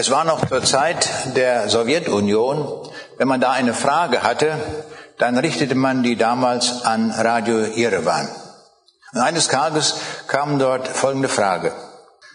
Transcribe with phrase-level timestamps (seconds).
[0.00, 4.52] Es war noch zur Zeit der Sowjetunion, wenn man da eine Frage hatte,
[5.18, 8.26] dann richtete man die damals an Radio Yerevan.
[9.12, 11.74] Und eines Tages kam dort folgende Frage.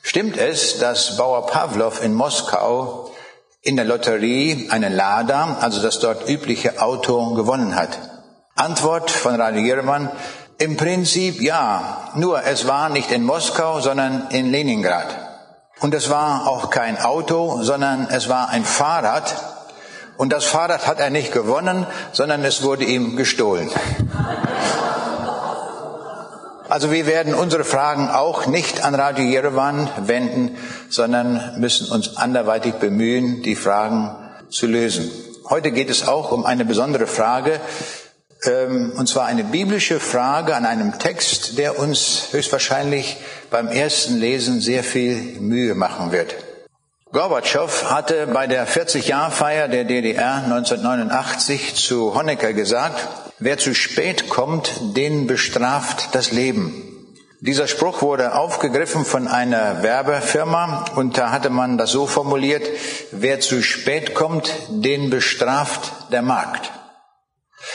[0.04, 3.10] Stimmt es, dass Bauer Pavlov in Moskau
[3.64, 7.98] in der Lotterie einen Lada, also das dort übliche Auto, gewonnen hat?
[8.54, 10.12] Antwort von Radio Yerevan,
[10.60, 15.25] im Prinzip ja, nur es war nicht in Moskau, sondern in Leningrad.
[15.86, 19.36] Und es war auch kein Auto, sondern es war ein Fahrrad.
[20.18, 23.70] Und das Fahrrad hat er nicht gewonnen, sondern es wurde ihm gestohlen.
[26.70, 30.58] Also wir werden unsere Fragen auch nicht an Radio Yerevan wenden,
[30.90, 34.10] sondern müssen uns anderweitig bemühen, die Fragen
[34.50, 35.12] zu lösen.
[35.52, 37.60] Heute geht es auch um eine besondere Frage,
[38.44, 43.18] und zwar eine biblische Frage an einem Text, der uns höchstwahrscheinlich
[43.50, 46.36] beim ersten Lesen sehr viel Mühe machen wird.
[47.12, 53.08] Gorbatschow hatte bei der 40-Jahr-Feier der DDR 1989 zu Honecker gesagt,
[53.40, 56.82] wer zu spät kommt, den bestraft das Leben.
[57.40, 62.68] Dieser Spruch wurde aufgegriffen von einer Werbefirma und da hatte man das so formuliert,
[63.12, 66.72] wer zu spät kommt, den bestraft der Markt.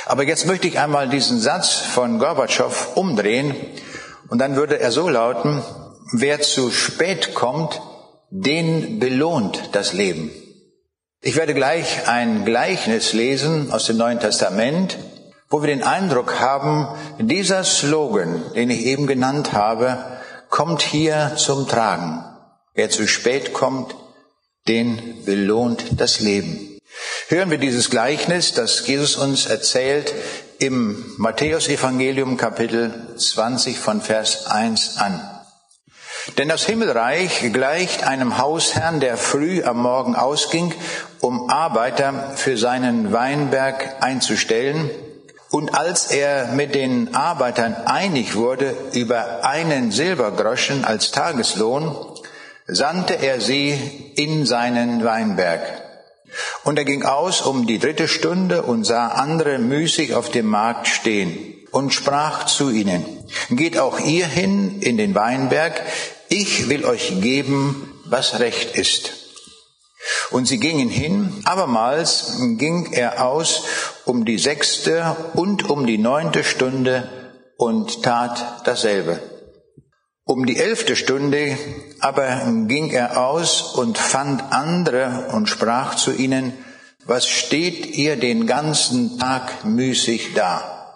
[0.06, 3.54] Aber jetzt möchte ich einmal diesen Satz von Gorbatschow umdrehen
[4.28, 5.62] und dann würde er so lauten,
[6.12, 7.80] wer zu spät kommt,
[8.30, 10.30] den belohnt das Leben.
[11.20, 14.96] Ich werde gleich ein Gleichnis lesen aus dem Neuen Testament,
[15.50, 19.98] wo wir den Eindruck haben, dieser Slogan, den ich eben genannt habe,
[20.48, 22.24] kommt hier zum Tragen.
[22.74, 23.94] Wer zu spät kommt,
[24.68, 26.69] den belohnt das Leben
[27.30, 30.12] hören wir dieses Gleichnis, das Jesus uns erzählt
[30.58, 35.20] im Matthäusevangelium Kapitel 20 von Vers 1 an.
[36.38, 40.74] Denn das Himmelreich gleicht einem Hausherrn, der früh am Morgen ausging,
[41.20, 44.90] um Arbeiter für seinen Weinberg einzustellen.
[45.50, 51.96] Und als er mit den Arbeitern einig wurde über einen Silbergroschen als Tageslohn,
[52.66, 55.79] sandte er sie in seinen Weinberg.
[56.64, 60.88] Und er ging aus um die dritte Stunde und sah andere müßig auf dem Markt
[60.88, 63.04] stehen und sprach zu ihnen,
[63.50, 65.80] geht auch ihr hin in den Weinberg,
[66.28, 69.12] ich will euch geben, was recht ist.
[70.30, 73.64] Und sie gingen hin, abermals ging er aus
[74.04, 77.08] um die sechste und um die neunte Stunde
[77.56, 79.20] und tat dasselbe.
[80.30, 81.58] Um die elfte Stunde
[81.98, 86.52] aber ging er aus und fand andere und sprach zu ihnen,
[87.04, 90.94] was steht ihr den ganzen Tag müßig da?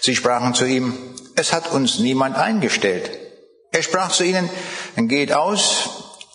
[0.00, 0.94] Sie sprachen zu ihm,
[1.34, 3.10] es hat uns niemand eingestellt.
[3.72, 4.48] Er sprach zu ihnen,
[4.94, 5.88] geht aus,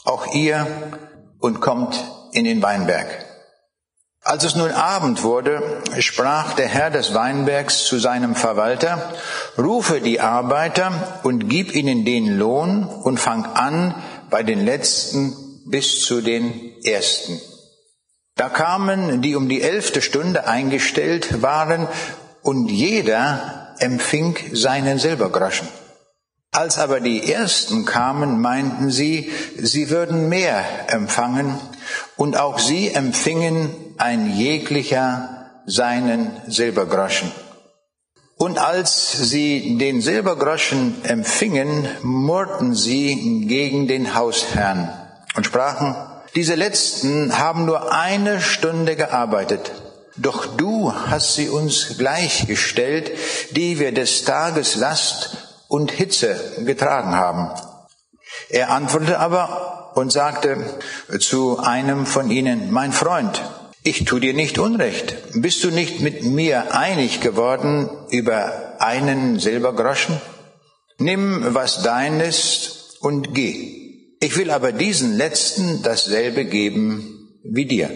[0.03, 0.67] auch ihr,
[1.39, 1.95] und kommt
[2.33, 3.30] in den Weinberg.
[4.31, 5.61] Als es nun Abend wurde,
[5.99, 9.11] sprach der Herr des Weinbergs zu seinem Verwalter,
[9.57, 13.93] rufe die Arbeiter und gib ihnen den Lohn und fang an
[14.29, 17.41] bei den Letzten bis zu den Ersten.
[18.37, 21.89] Da kamen, die um die elfte Stunde eingestellt waren,
[22.41, 25.67] und jeder empfing seinen Silbergroschen.
[26.53, 31.59] Als aber die Ersten kamen, meinten sie, sie würden mehr empfangen,
[32.21, 37.31] und auch sie empfingen ein jeglicher seinen Silbergroschen.
[38.37, 44.93] Und als sie den Silbergroschen empfingen, murrten sie gegen den Hausherrn
[45.35, 45.95] und sprachen,
[46.35, 49.71] diese Letzten haben nur eine Stunde gearbeitet,
[50.15, 53.13] doch du hast sie uns gleichgestellt,
[53.49, 57.49] die wir des Tages Last und Hitze getragen haben.
[58.49, 60.79] Er antwortete aber und sagte
[61.19, 63.41] zu einem von ihnen, mein Freund,
[63.83, 65.15] ich tu dir nicht Unrecht.
[65.33, 70.21] Bist du nicht mit mir einig geworden über einen Silbergroschen?
[70.99, 74.15] Nimm, was dein ist, und geh.
[74.19, 77.89] Ich will aber diesen letzten dasselbe geben wie dir.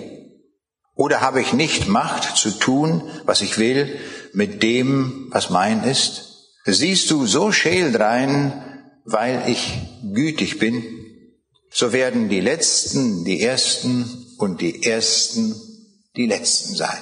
[0.96, 4.00] Oder habe ich nicht Macht zu tun, was ich will,
[4.34, 6.56] mit dem, was mein ist?
[6.66, 8.54] Siehst du so scheel drein,
[9.06, 9.74] weil ich
[10.14, 10.84] gütig bin?
[11.78, 15.54] So werden die Letzten die Ersten und die Ersten
[16.16, 17.02] die Letzten sein.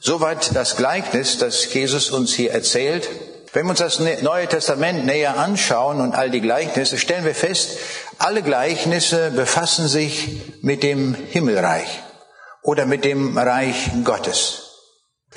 [0.00, 3.08] Soweit das Gleichnis, das Jesus uns hier erzählt.
[3.52, 7.78] Wenn wir uns das Neue Testament näher anschauen und all die Gleichnisse, stellen wir fest,
[8.18, 10.30] alle Gleichnisse befassen sich
[10.62, 12.02] mit dem Himmelreich
[12.64, 14.62] oder mit dem Reich Gottes.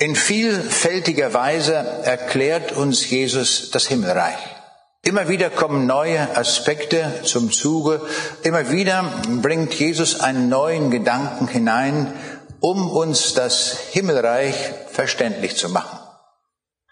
[0.00, 4.59] In vielfältiger Weise erklärt uns Jesus das Himmelreich.
[5.02, 8.02] Immer wieder kommen neue Aspekte zum Zuge.
[8.42, 12.12] Immer wieder bringt Jesus einen neuen Gedanken hinein,
[12.60, 14.54] um uns das Himmelreich
[14.92, 15.98] verständlich zu machen.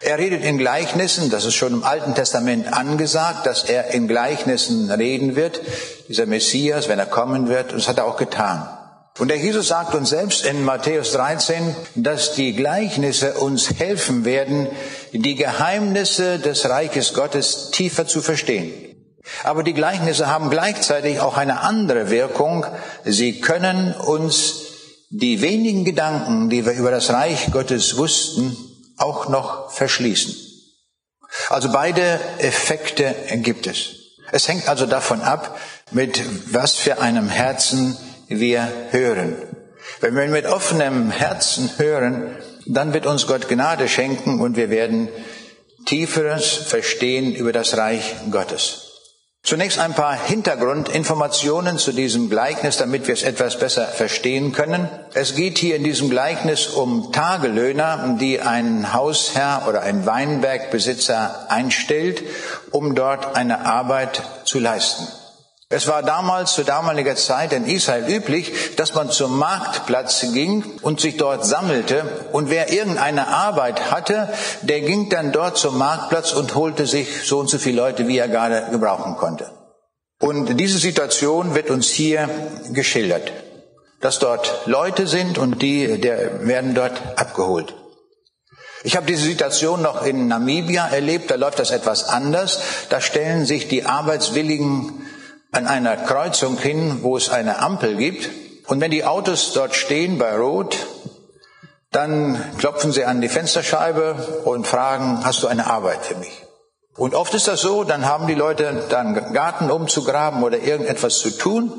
[0.01, 4.89] Er redet in Gleichnissen, das ist schon im Alten Testament angesagt, dass er in Gleichnissen
[4.89, 5.61] reden wird,
[6.07, 8.67] dieser Messias, wenn er kommen wird, und das hat er auch getan.
[9.19, 14.67] Und der Jesus sagt uns selbst in Matthäus 13, dass die Gleichnisse uns helfen werden,
[15.11, 18.89] die Geheimnisse des Reiches Gottes tiefer zu verstehen.
[19.43, 22.65] Aber die Gleichnisse haben gleichzeitig auch eine andere Wirkung.
[23.05, 24.55] Sie können uns
[25.09, 28.55] die wenigen Gedanken, die wir über das Reich Gottes wussten,
[28.97, 30.35] auch noch verschließen.
[31.49, 33.95] Also beide Effekte gibt es.
[34.31, 35.59] Es hängt also davon ab,
[35.91, 36.21] mit
[36.53, 37.97] was für einem Herzen
[38.27, 39.35] wir hören.
[40.01, 42.35] Wenn wir mit offenem Herzen hören,
[42.65, 45.09] dann wird uns Gott Gnade schenken und wir werden
[45.85, 48.85] tieferes Verstehen über das Reich Gottes.
[49.41, 54.89] Zunächst ein paar Hintergrundinformationen zu diesem Gleichnis, damit wir es etwas besser verstehen können.
[55.13, 62.21] Es geht hier in diesem Gleichnis um Tagelöhner, die ein Hausherr oder ein Weinbergbesitzer einstellt,
[62.71, 65.07] um dort eine Arbeit zu leisten.
[65.71, 70.99] Es war damals, zu damaliger Zeit in Israel üblich, dass man zum Marktplatz ging und
[70.99, 72.03] sich dort sammelte.
[72.31, 74.33] Und wer irgendeine Arbeit hatte,
[74.63, 78.17] der ging dann dort zum Marktplatz und holte sich so und so viele Leute, wie
[78.17, 79.51] er gerade gebrauchen konnte.
[80.19, 82.27] Und diese Situation wird uns hier
[82.71, 83.31] geschildert,
[84.01, 87.75] dass dort Leute sind und die der werden dort abgeholt.
[88.83, 92.59] Ich habe diese Situation noch in Namibia erlebt, da läuft das etwas anders.
[92.89, 95.05] Da stellen sich die arbeitswilligen
[95.51, 98.29] an einer Kreuzung hin, wo es eine Ampel gibt.
[98.67, 100.77] Und wenn die Autos dort stehen bei Rot,
[101.91, 106.45] dann klopfen sie an die Fensterscheibe und fragen, hast du eine Arbeit für mich?
[106.95, 111.29] Und oft ist das so, dann haben die Leute dann Garten umzugraben oder irgendetwas zu
[111.29, 111.71] tun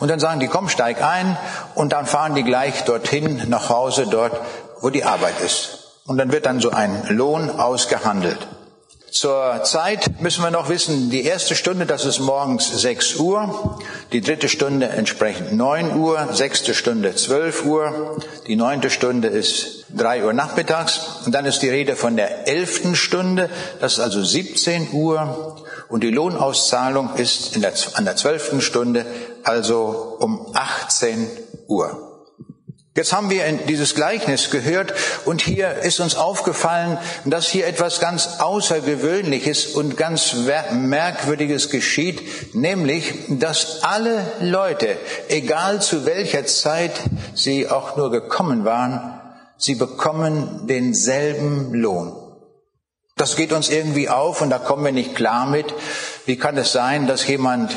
[0.00, 1.38] und dann sagen die, komm, steig ein
[1.76, 4.32] und dann fahren die gleich dorthin nach Hause, dort,
[4.80, 6.00] wo die Arbeit ist.
[6.06, 8.48] Und dann wird dann so ein Lohn ausgehandelt.
[9.14, 13.78] Zur Zeit müssen wir noch wissen, die erste Stunde, das ist morgens 6 Uhr,
[14.10, 18.18] die dritte Stunde entsprechend 9 Uhr, sechste Stunde 12 Uhr,
[18.48, 22.96] die neunte Stunde ist 3 Uhr nachmittags und dann ist die Rede von der elften
[22.96, 29.06] Stunde, das ist also 17 Uhr und die Lohnauszahlung ist der, an der zwölften Stunde,
[29.44, 31.28] also um 18
[31.68, 32.03] Uhr.
[32.96, 34.94] Jetzt haben wir dieses Gleichnis gehört
[35.24, 40.36] und hier ist uns aufgefallen, dass hier etwas ganz Außergewöhnliches und ganz
[40.70, 44.96] Merkwürdiges geschieht, nämlich, dass alle Leute,
[45.28, 46.92] egal zu welcher Zeit
[47.34, 49.20] sie auch nur gekommen waren,
[49.56, 52.12] sie bekommen denselben Lohn.
[53.16, 55.74] Das geht uns irgendwie auf und da kommen wir nicht klar mit.
[56.26, 57.74] Wie kann es sein, dass jemand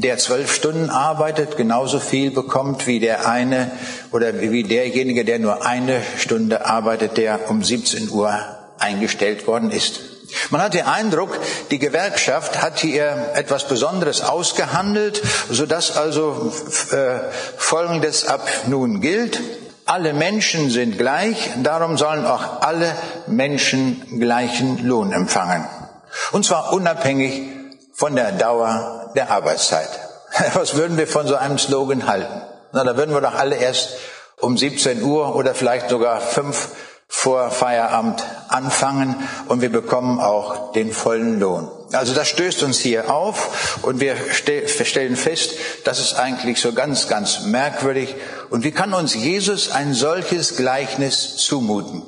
[0.00, 3.70] der zwölf Stunden arbeitet, genauso viel bekommt wie der eine
[4.12, 8.38] oder wie derjenige, der nur eine Stunde arbeitet, der um 17 Uhr
[8.78, 10.00] eingestellt worden ist.
[10.50, 11.38] Man hat den Eindruck,
[11.70, 16.52] die Gewerkschaft hat hier etwas Besonderes ausgehandelt, sodass also
[16.92, 17.18] äh,
[17.56, 19.40] Folgendes ab nun gilt.
[19.86, 22.94] Alle Menschen sind gleich, darum sollen auch alle
[23.26, 25.64] Menschen gleichen Lohn empfangen.
[26.32, 27.42] Und zwar unabhängig
[27.94, 29.88] von der Dauer der Arbeitszeit.
[30.54, 32.42] Was würden wir von so einem Slogan halten?
[32.72, 33.96] Na, da würden wir doch alle erst
[34.40, 36.68] um 17 Uhr oder vielleicht sogar fünf
[37.08, 39.16] vor Feierabend anfangen
[39.48, 41.70] und wir bekommen auch den vollen Lohn.
[41.92, 45.52] Also das stößt uns hier auf und wir stellen fest,
[45.84, 48.14] das ist eigentlich so ganz, ganz merkwürdig.
[48.50, 52.02] Und wie kann uns Jesus ein solches Gleichnis zumuten?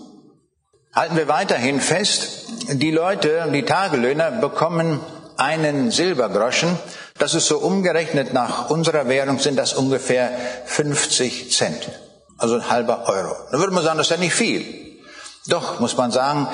[0.95, 5.01] Halten wir weiterhin fest, die Leute, die Tagelöhner bekommen
[5.41, 6.79] einen Silbergroschen.
[7.19, 10.31] Das ist so umgerechnet nach unserer Währung sind das ungefähr
[10.67, 11.91] 50 Cent.
[12.39, 13.35] Also ein halber Euro.
[13.51, 14.99] Da würde man sagen, das ist ja nicht viel.
[15.47, 16.49] Doch, muss man sagen,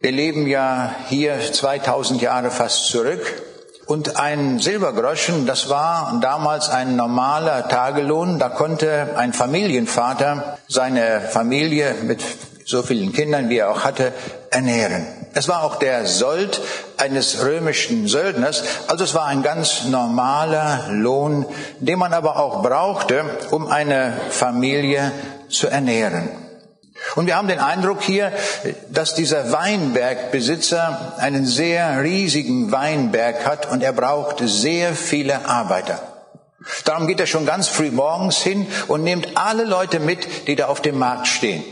[0.00, 3.42] wir leben ja hier 2000 Jahre fast zurück.
[3.86, 8.38] Und ein Silbergroschen, das war damals ein normaler Tagelohn.
[8.38, 12.22] Da konnte ein Familienvater seine Familie mit
[12.64, 14.12] so vielen Kindern, wie er auch hatte,
[14.50, 15.06] ernähren.
[15.34, 16.60] Es war auch der Sold
[16.96, 21.44] eines römischen Söldners, also es war ein ganz normaler Lohn,
[21.80, 25.12] den man aber auch brauchte, um eine Familie
[25.48, 26.30] zu ernähren.
[27.14, 28.32] Und wir haben den Eindruck hier,
[28.90, 36.00] dass dieser Weinbergbesitzer einen sehr riesigen Weinberg hat und er braucht sehr viele Arbeiter.
[36.84, 40.66] Darum geht er schon ganz früh morgens hin und nimmt alle Leute mit, die da
[40.66, 41.62] auf dem Markt stehen.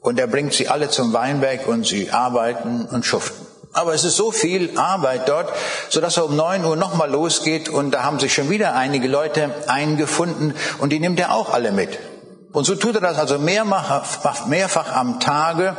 [0.00, 3.46] Und er bringt sie alle zum Weinberg und sie arbeiten und schuften.
[3.72, 5.50] Aber es ist so viel Arbeit dort,
[5.88, 9.08] so dass er um neun Uhr nochmal losgeht und da haben sich schon wieder einige
[9.08, 11.98] Leute eingefunden und die nimmt er auch alle mit.
[12.52, 15.76] Und so tut er das also mehrfach, am Tage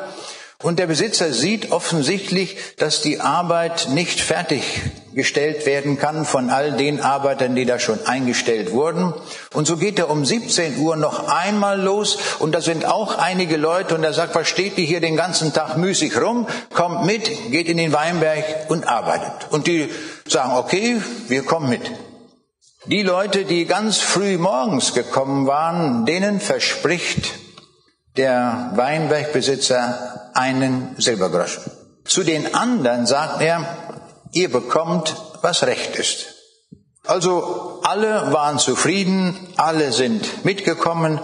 [0.64, 7.02] und der Besitzer sieht offensichtlich, dass die Arbeit nicht fertiggestellt werden kann von all den
[7.02, 9.14] Arbeitern, die da schon eingestellt wurden.
[9.54, 12.18] Und so geht er um 17 Uhr noch einmal los.
[12.40, 15.52] Und da sind auch einige Leute und er sagt, was steht die hier den ganzen
[15.52, 16.48] Tag müßig rum?
[16.74, 19.52] Kommt mit, geht in den Weinberg und arbeitet.
[19.52, 19.90] Und die
[20.30, 21.92] sagen, okay, wir kommen mit.
[22.86, 27.32] Die Leute, die ganz früh morgens gekommen waren, denen verspricht
[28.18, 31.64] der Weinbergbesitzer einen Silbergroschen.
[32.04, 33.66] Zu den anderen sagt er,
[34.34, 36.26] ihr bekommt, was recht ist.
[37.06, 41.22] Also alle waren zufrieden, alle sind mitgekommen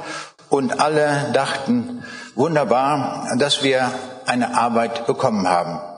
[0.47, 3.91] und alle dachten, wunderbar, dass wir
[4.25, 5.88] eine Arbeit bekommen haben.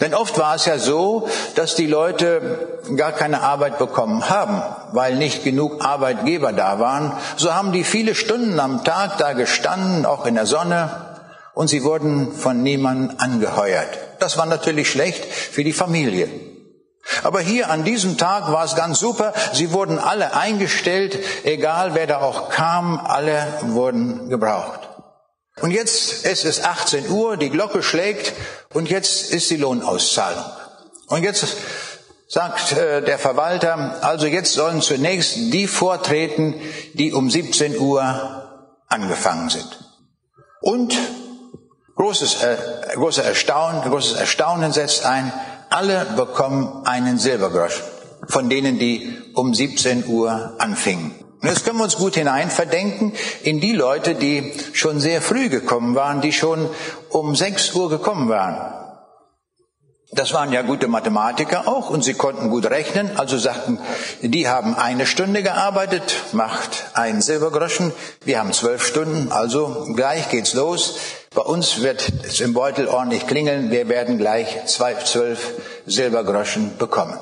[0.00, 5.16] Denn oft war es ja so, dass die Leute gar keine Arbeit bekommen haben, weil
[5.16, 7.12] nicht genug Arbeitgeber da waren.
[7.36, 10.90] So haben die viele Stunden am Tag da gestanden, auch in der Sonne,
[11.52, 13.98] und sie wurden von niemandem angeheuert.
[14.18, 16.28] Das war natürlich schlecht für die Familie.
[17.22, 19.32] Aber hier an diesem Tag war es ganz super.
[19.52, 24.89] Sie wurden alle eingestellt, egal wer da auch kam, alle wurden gebraucht.
[25.60, 28.32] Und jetzt es ist 18 Uhr, die Glocke schlägt
[28.72, 30.44] und jetzt ist die Lohnauszahlung.
[31.08, 31.44] Und jetzt
[32.28, 36.54] sagt äh, der Verwalter, also jetzt sollen zunächst die vortreten,
[36.94, 39.78] die um 17 Uhr angefangen sind.
[40.60, 40.96] Und
[41.96, 42.56] großes, äh,
[42.94, 45.32] großes, Erstaunen, großes Erstaunen setzt ein,
[45.68, 47.84] alle bekommen einen Silbergroschen
[48.28, 51.14] von denen, die um 17 Uhr anfingen.
[51.42, 55.94] Und jetzt können wir uns gut hineinverdenken in die Leute, die schon sehr früh gekommen
[55.94, 56.68] waren, die schon
[57.08, 58.80] um 6 Uhr gekommen waren.
[60.12, 63.78] Das waren ja gute Mathematiker auch und sie konnten gut rechnen, also sagten,
[64.22, 67.92] die haben eine Stunde gearbeitet, macht einen Silbergroschen,
[68.24, 70.98] wir haben zwölf Stunden, also gleich geht's los.
[71.32, 75.52] Bei uns wird es im Beutel ordentlich klingeln, wir werden gleich zwei, zwölf
[75.86, 77.16] Silbergroschen bekommen.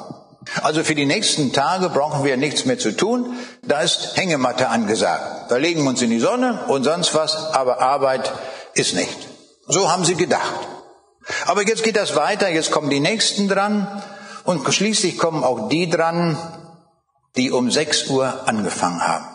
[0.62, 3.36] Also für die nächsten Tage brauchen wir nichts mehr zu tun.
[3.62, 5.50] Da ist Hängematte angesagt.
[5.50, 8.32] Da legen wir uns in die Sonne und sonst was, aber Arbeit
[8.74, 9.28] ist nicht.
[9.66, 10.68] So haben sie gedacht.
[11.46, 14.02] Aber jetzt geht das weiter, jetzt kommen die Nächsten dran
[14.44, 16.38] und schließlich kommen auch die dran,
[17.36, 19.26] die um 6 Uhr angefangen haben.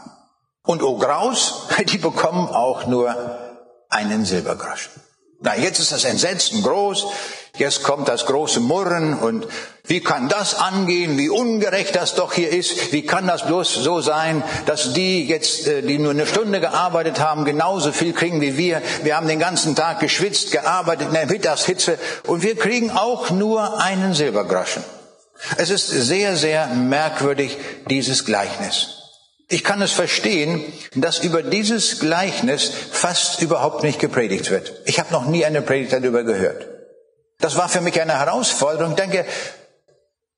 [0.63, 3.15] Und oh Graus, die bekommen auch nur
[3.89, 4.91] einen Silbergroschen.
[5.43, 7.05] Na, jetzt ist das Entsetzen groß.
[7.57, 9.45] Jetzt kommt das große Murren und
[9.85, 11.17] wie kann das angehen?
[11.17, 12.93] Wie ungerecht das doch hier ist?
[12.93, 17.19] Wie kann das bloß so sein, dass die jetzt, äh, die nur eine Stunde gearbeitet
[17.19, 18.81] haben, genauso viel kriegen wie wir?
[19.03, 23.81] Wir haben den ganzen Tag geschwitzt, gearbeitet in der Mittagshitze und wir kriegen auch nur
[23.81, 24.83] einen Silbergroschen.
[25.57, 27.57] Es ist sehr, sehr merkwürdig,
[27.89, 29.02] dieses Gleichnis.
[29.53, 30.63] Ich kann es verstehen,
[30.95, 34.73] dass über dieses Gleichnis fast überhaupt nicht gepredigt wird.
[34.85, 36.67] Ich habe noch nie eine Predigt darüber gehört.
[37.37, 38.93] Das war für mich eine Herausforderung.
[38.93, 39.25] Ich denke,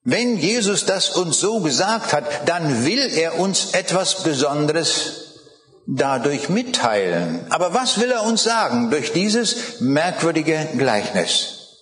[0.04, 5.46] wenn Jesus das uns so gesagt hat, dann will er uns etwas Besonderes
[5.88, 7.48] dadurch mitteilen.
[7.52, 11.78] Aber was will er uns sagen durch dieses merkwürdige Gleichnis?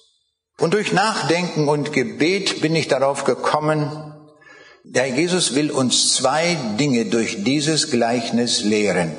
[0.60, 4.13] Und durch Nachdenken und Gebet bin ich darauf gekommen,
[4.84, 9.14] der Jesus will uns zwei Dinge durch dieses Gleichnis lehren.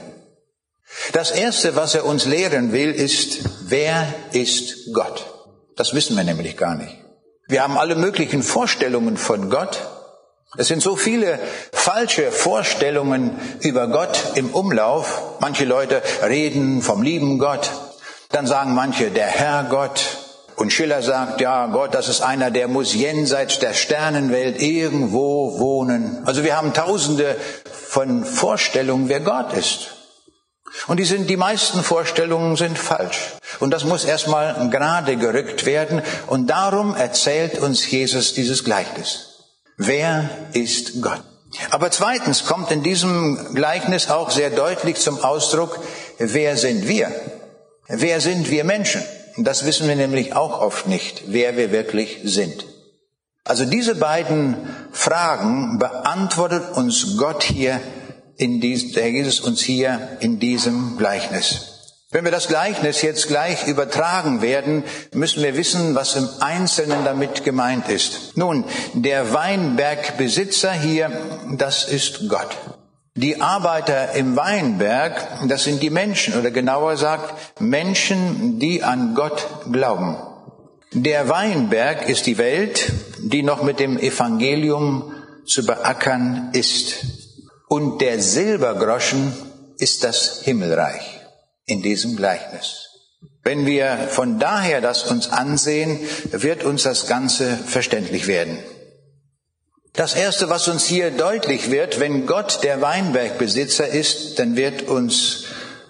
[1.12, 5.26] Das erste, was er uns lehren will, ist, wer ist Gott?
[5.76, 6.96] Das wissen wir nämlich gar nicht.
[7.48, 9.78] Wir haben alle möglichen Vorstellungen von Gott.
[10.56, 11.38] Es sind so viele
[11.72, 15.40] falsche Vorstellungen über Gott im Umlauf.
[15.40, 17.70] Manche Leute reden vom lieben Gott.
[18.30, 20.23] Dann sagen manche der Herr Gott.
[20.56, 26.22] Und Schiller sagt, ja, Gott, das ist einer, der muss jenseits der Sternenwelt irgendwo wohnen.
[26.26, 27.36] Also wir haben tausende
[27.72, 29.90] von Vorstellungen, wer Gott ist.
[30.86, 33.18] Und die sind, die meisten Vorstellungen sind falsch.
[33.60, 36.02] Und das muss erstmal gerade gerückt werden.
[36.26, 39.28] Und darum erzählt uns Jesus dieses Gleichnis.
[39.76, 41.22] Wer ist Gott?
[41.70, 45.78] Aber zweitens kommt in diesem Gleichnis auch sehr deutlich zum Ausdruck,
[46.18, 47.12] wer sind wir?
[47.86, 49.02] Wer sind wir Menschen?
[49.36, 52.66] Das wissen wir nämlich auch oft nicht, wer wir wirklich sind.
[53.44, 54.56] Also diese beiden
[54.92, 57.80] Fragen beantwortet uns Gott hier
[58.36, 61.74] in dies, der Jesus uns hier in diesem Gleichnis.
[62.10, 67.42] Wenn wir das Gleichnis jetzt gleich übertragen werden, müssen wir wissen, was im Einzelnen damit
[67.42, 68.36] gemeint ist.
[68.36, 71.10] Nun, der Weinbergbesitzer hier,
[71.56, 72.56] das ist Gott.
[73.16, 79.46] Die Arbeiter im Weinberg, das sind die Menschen, oder genauer gesagt, Menschen, die an Gott
[79.70, 80.16] glauben.
[80.92, 85.12] Der Weinberg ist die Welt, die noch mit dem Evangelium
[85.46, 87.06] zu beackern ist.
[87.68, 89.32] Und der Silbergroschen
[89.78, 91.20] ist das Himmelreich
[91.66, 92.88] in diesem Gleichnis.
[93.44, 96.00] Wenn wir von daher das uns ansehen,
[96.32, 98.58] wird uns das Ganze verständlich werden.
[99.96, 105.44] Das Erste, was uns hier deutlich wird, wenn Gott der Weinbergbesitzer ist, dann wird uns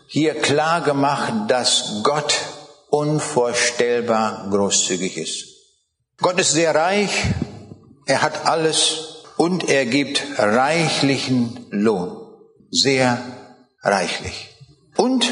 [0.06, 2.34] hier klar gemacht, dass Gott
[2.90, 5.46] unvorstellbar großzügig ist.
[6.18, 7.10] Gott ist sehr reich,
[8.04, 12.20] er hat alles und er gibt reichlichen Lohn.
[12.70, 13.18] Sehr
[13.80, 14.50] reichlich.
[14.96, 15.26] Und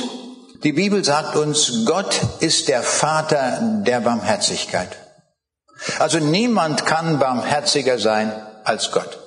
[0.64, 4.97] die Bibel sagt uns, Gott ist der Vater der Barmherzigkeit.
[5.99, 8.33] Also niemand kann barmherziger sein
[8.64, 9.19] als Gott.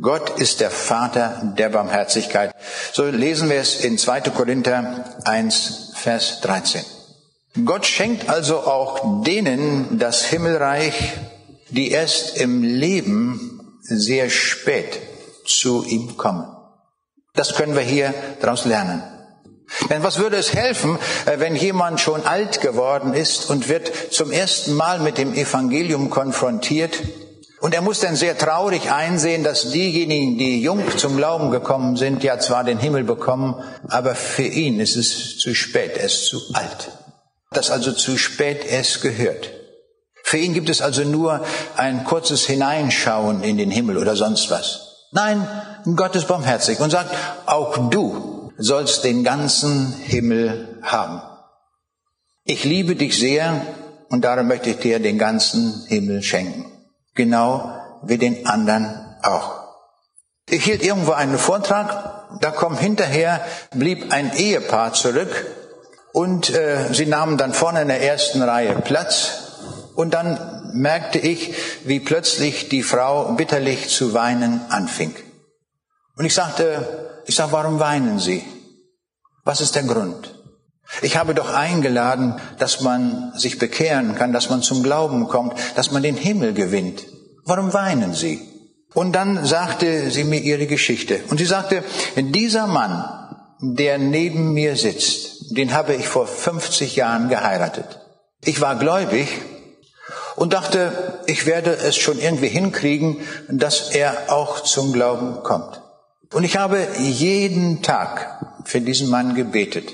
[0.00, 2.54] Gott ist der Vater der Barmherzigkeit.
[2.92, 4.20] So lesen wir es in 2.
[4.30, 6.84] Korinther 1, Vers 13.
[7.64, 11.14] Gott schenkt also auch denen das Himmelreich,
[11.70, 14.98] die erst im Leben sehr spät
[15.46, 16.46] zu ihm kommen.
[17.32, 19.02] Das können wir hier daraus lernen.
[19.90, 24.30] Denn was würde es helfen, äh, wenn jemand schon alt geworden ist und wird zum
[24.30, 26.96] ersten Mal mit dem Evangelium konfrontiert
[27.60, 32.22] und er muss dann sehr traurig einsehen, dass diejenigen, die jung zum Glauben gekommen sind,
[32.22, 33.54] ja zwar den Himmel bekommen,
[33.88, 36.90] aber für ihn ist es zu spät, er ist zu alt.
[37.52, 39.50] Dass also zu spät es gehört.
[40.22, 41.44] Für ihn gibt es also nur
[41.76, 45.06] ein kurzes Hineinschauen in den Himmel oder sonst was.
[45.12, 45.48] Nein,
[45.94, 47.14] Gott ist barmherzig und sagt,
[47.46, 51.22] auch du sollst den ganzen Himmel haben.
[52.44, 53.62] Ich liebe dich sehr
[54.10, 56.75] und darum möchte ich dir den ganzen Himmel schenken
[57.16, 59.66] genau wie den anderen auch.
[60.48, 65.46] Ich hielt irgendwo einen Vortrag, da kom hinterher, blieb ein Ehepaar zurück
[66.12, 69.46] und äh, sie nahmen dann vorne in der ersten Reihe Platz
[69.96, 71.54] und dann merkte ich,
[71.84, 75.14] wie plötzlich die Frau bitterlich zu weinen anfing.
[76.16, 78.44] Und ich sagte, ich sag, warum weinen Sie?
[79.44, 80.35] Was ist der Grund?
[81.02, 85.90] Ich habe doch eingeladen, dass man sich bekehren kann, dass man zum Glauben kommt, dass
[85.90, 87.04] man den Himmel gewinnt.
[87.44, 88.40] Warum weinen Sie?
[88.96, 91.20] Und dann sagte sie mir ihre Geschichte.
[91.28, 91.84] Und sie sagte,
[92.16, 93.04] dieser Mann,
[93.60, 98.00] der neben mir sitzt, den habe ich vor 50 Jahren geheiratet.
[98.42, 99.28] Ich war gläubig
[100.34, 103.18] und dachte, ich werde es schon irgendwie hinkriegen,
[103.50, 105.82] dass er auch zum Glauben kommt.
[106.32, 109.92] Und ich habe jeden Tag für diesen Mann gebetet.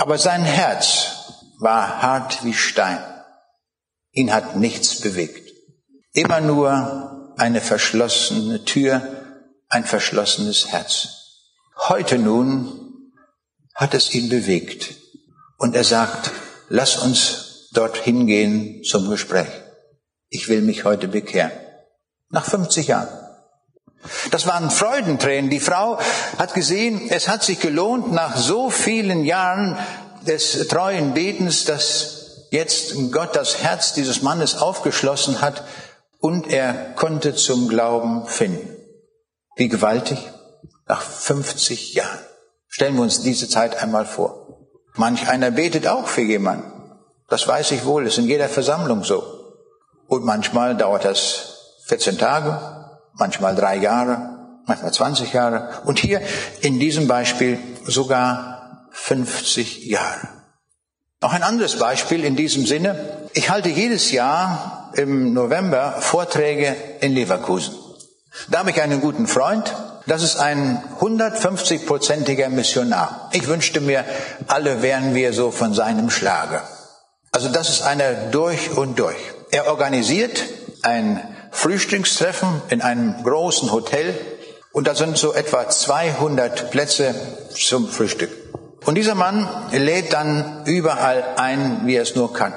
[0.00, 3.04] Aber sein Herz war hart wie Stein.
[4.12, 5.52] Ihn hat nichts bewegt.
[6.14, 9.02] Immer nur eine verschlossene Tür,
[9.68, 11.08] ein verschlossenes Herz.
[11.90, 13.12] Heute nun
[13.74, 14.94] hat es ihn bewegt.
[15.58, 16.30] Und er sagt,
[16.70, 19.50] lass uns dorthin gehen zum Gespräch.
[20.30, 21.52] Ich will mich heute bekehren.
[22.30, 23.19] Nach 50 Jahren.
[24.30, 25.50] Das waren Freudentränen.
[25.50, 25.98] Die Frau
[26.38, 29.78] hat gesehen, es hat sich gelohnt, nach so vielen Jahren
[30.26, 35.64] des treuen Betens, dass jetzt Gott das Herz dieses Mannes aufgeschlossen hat
[36.18, 38.76] und er konnte zum Glauben finden.
[39.56, 40.18] Wie gewaltig?
[40.86, 42.18] Nach 50 Jahren.
[42.68, 44.68] Stellen wir uns diese Zeit einmal vor.
[44.94, 46.72] Manch einer betet auch für jemanden.
[47.28, 49.22] Das weiß ich wohl, ist in jeder Versammlung so.
[50.08, 52.79] Und manchmal dauert das 14 Tage,
[53.20, 56.20] manchmal drei Jahre, manchmal 20 Jahre und hier
[56.62, 60.28] in diesem Beispiel sogar 50 Jahre.
[61.22, 63.28] Noch ein anderes Beispiel in diesem Sinne.
[63.34, 67.74] Ich halte jedes Jahr im November Vorträge in Leverkusen.
[68.48, 69.74] Da habe ich einen guten Freund,
[70.06, 73.28] das ist ein 150-prozentiger Missionar.
[73.32, 74.04] Ich wünschte mir,
[74.46, 76.62] alle wären wir so von seinem Schlage.
[77.32, 79.16] Also das ist einer durch und durch.
[79.50, 80.42] Er organisiert
[80.82, 81.20] ein
[81.50, 84.14] Frühstückstreffen in einem großen Hotel
[84.72, 87.14] und da sind so etwa 200 Plätze
[87.54, 88.30] zum Frühstück.
[88.84, 92.54] Und dieser Mann lädt dann überall ein, wie er es nur kann.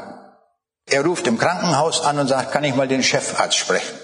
[0.86, 3.98] Er ruft im Krankenhaus an und sagt, kann ich mal den Chefarzt sprechen?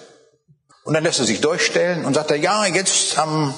[0.83, 3.53] Und dann lässt er sich durchstellen und sagt er, ja, jetzt am,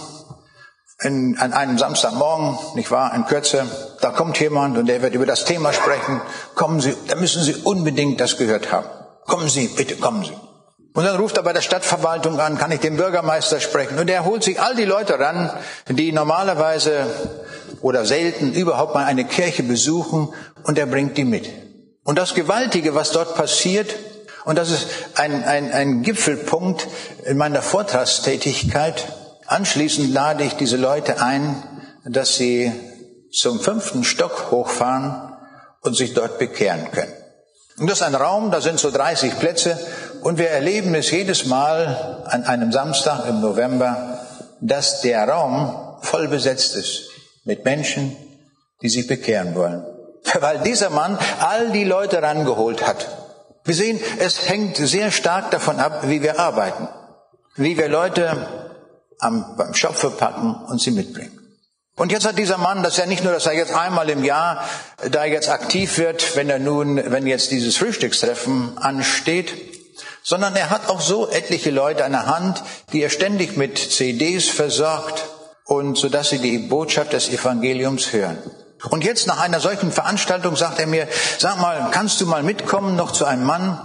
[1.02, 3.65] in, an einem Samstagmorgen, nicht wahr, in Kürze,
[4.02, 6.22] da kommt jemand und der wird über das Thema sprechen.
[6.56, 8.88] Kommen Sie, da müssen Sie unbedingt das gehört haben.
[9.26, 10.34] Kommen Sie, bitte, kommen Sie.
[10.93, 13.97] Und dann ruft er bei der Stadtverwaltung an, kann ich den Bürgermeister sprechen?
[13.97, 15.49] Und er holt sich all die Leute ran,
[15.88, 17.06] die normalerweise
[17.82, 21.49] oder selten überhaupt mal eine Kirche besuchen und er bringt die mit.
[22.04, 23.95] Und das Gewaltige, was dort passiert,
[24.43, 26.88] und das ist ein, ein, ein Gipfelpunkt
[27.25, 29.06] in meiner Vortragstätigkeit,
[29.47, 31.63] anschließend lade ich diese Leute ein,
[32.04, 32.71] dass sie
[33.32, 35.38] zum fünften Stock hochfahren
[35.82, 37.13] und sich dort bekehren können.
[37.77, 39.80] Und das ist ein Raum, da sind so 30 Plätze
[40.21, 44.19] und wir erleben es jedes Mal an einem Samstag im November,
[44.60, 47.10] dass der Raum voll besetzt ist
[47.43, 48.15] mit Menschen,
[48.81, 49.86] die sich bekehren wollen.
[50.39, 53.07] Weil dieser Mann all die Leute rangeholt hat.
[53.63, 56.88] Wir sehen, es hängt sehr stark davon ab, wie wir arbeiten,
[57.55, 58.47] wie wir Leute
[59.19, 61.38] am, beim Schopfe packen und sie mitbringen.
[61.95, 64.23] Und jetzt hat dieser Mann, das ist ja nicht nur, dass er jetzt einmal im
[64.23, 64.63] Jahr
[65.12, 69.53] da jetzt aktiv wird, wenn er nun, wenn jetzt dieses Frühstückstreffen ansteht,
[70.23, 74.49] sondern er hat auch so etliche Leute an der Hand, die er ständig mit CDs
[74.49, 75.25] versorgt
[75.65, 78.38] und so dass sie die Botschaft des Evangeliums hören.
[78.89, 81.07] Und jetzt nach einer solchen Veranstaltung sagt er mir,
[81.38, 83.79] sag mal, kannst du mal mitkommen noch zu einem Mann?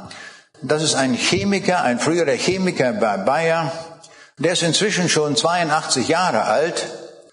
[0.62, 3.70] Das ist ein Chemiker, ein früherer Chemiker bei Bayer.
[4.38, 6.87] Der ist inzwischen schon 82 Jahre alt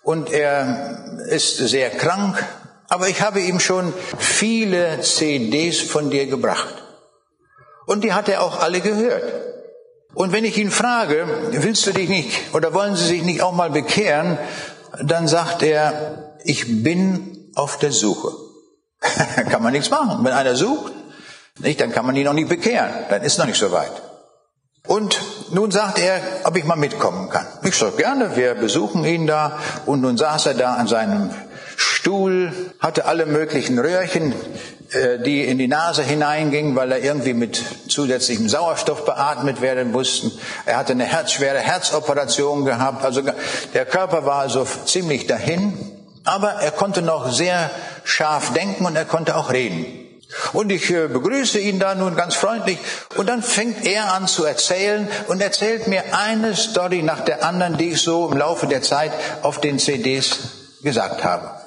[0.04, 2.44] und er ist sehr krank.
[2.90, 6.84] Aber ich habe ihm schon viele CDs von dir gebracht.
[7.86, 9.24] Und die hat er auch alle gehört.
[10.14, 13.54] Und wenn ich ihn frage, willst du dich nicht oder wollen Sie sich nicht auch
[13.54, 14.38] mal bekehren,
[15.02, 18.32] dann sagt er, ich bin auf der Suche.
[19.50, 20.24] kann man nichts machen.
[20.24, 20.94] Wenn einer sucht,
[21.60, 22.92] nicht, dann kann man ihn noch nicht bekehren.
[23.10, 23.92] Dann ist noch nicht so weit.
[24.86, 27.48] Und nun sagt er, ob ich mal mitkommen kann.
[27.64, 29.60] Ich sage gerne, wir besuchen ihn da.
[29.86, 31.30] Und nun saß er da an seinem
[31.84, 34.34] Stuhl, hatte alle möglichen Röhrchen,
[34.92, 40.32] äh, die in die Nase hineingingen, weil er irgendwie mit zusätzlichem Sauerstoff beatmet werden mussten.
[40.66, 43.04] Er hatte eine herzschwere Herzoperation gehabt.
[43.04, 43.22] Also
[43.74, 45.78] der Körper war also ziemlich dahin.
[46.26, 47.70] Aber er konnte noch sehr
[48.06, 49.86] scharf denken und er konnte auch reden.
[50.54, 52.80] Und ich äh, begrüße ihn da nun ganz freundlich
[53.16, 57.78] und dann fängt er an zu erzählen und erzählt mir eine Story nach der anderen,
[57.78, 60.40] die ich so im Laufe der Zeit auf den CDs
[60.82, 61.63] gesagt habe.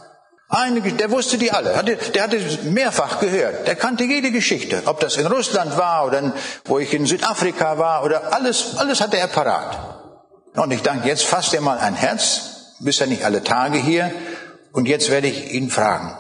[0.49, 1.83] Eine, der wusste die alle,
[2.15, 6.33] der hatte mehrfach gehört, der kannte jede Geschichte, ob das in Russland war oder in,
[6.65, 9.77] wo ich in Südafrika war oder alles, alles hatte er parat.
[10.55, 14.13] Und ich danke, jetzt fasst er mal ein Herz, bist ja nicht alle Tage hier,
[14.73, 16.17] und jetzt werde ich ihn fragen,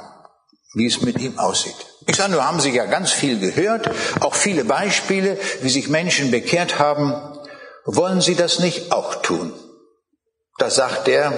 [0.74, 1.76] wie es mit ihm aussieht.
[2.08, 6.32] Ich sage nur, haben Sie ja ganz viel gehört, auch viele Beispiele, wie sich Menschen
[6.32, 7.14] bekehrt haben.
[7.84, 9.52] Wollen Sie das nicht auch tun?
[10.58, 11.32] Da sagt er,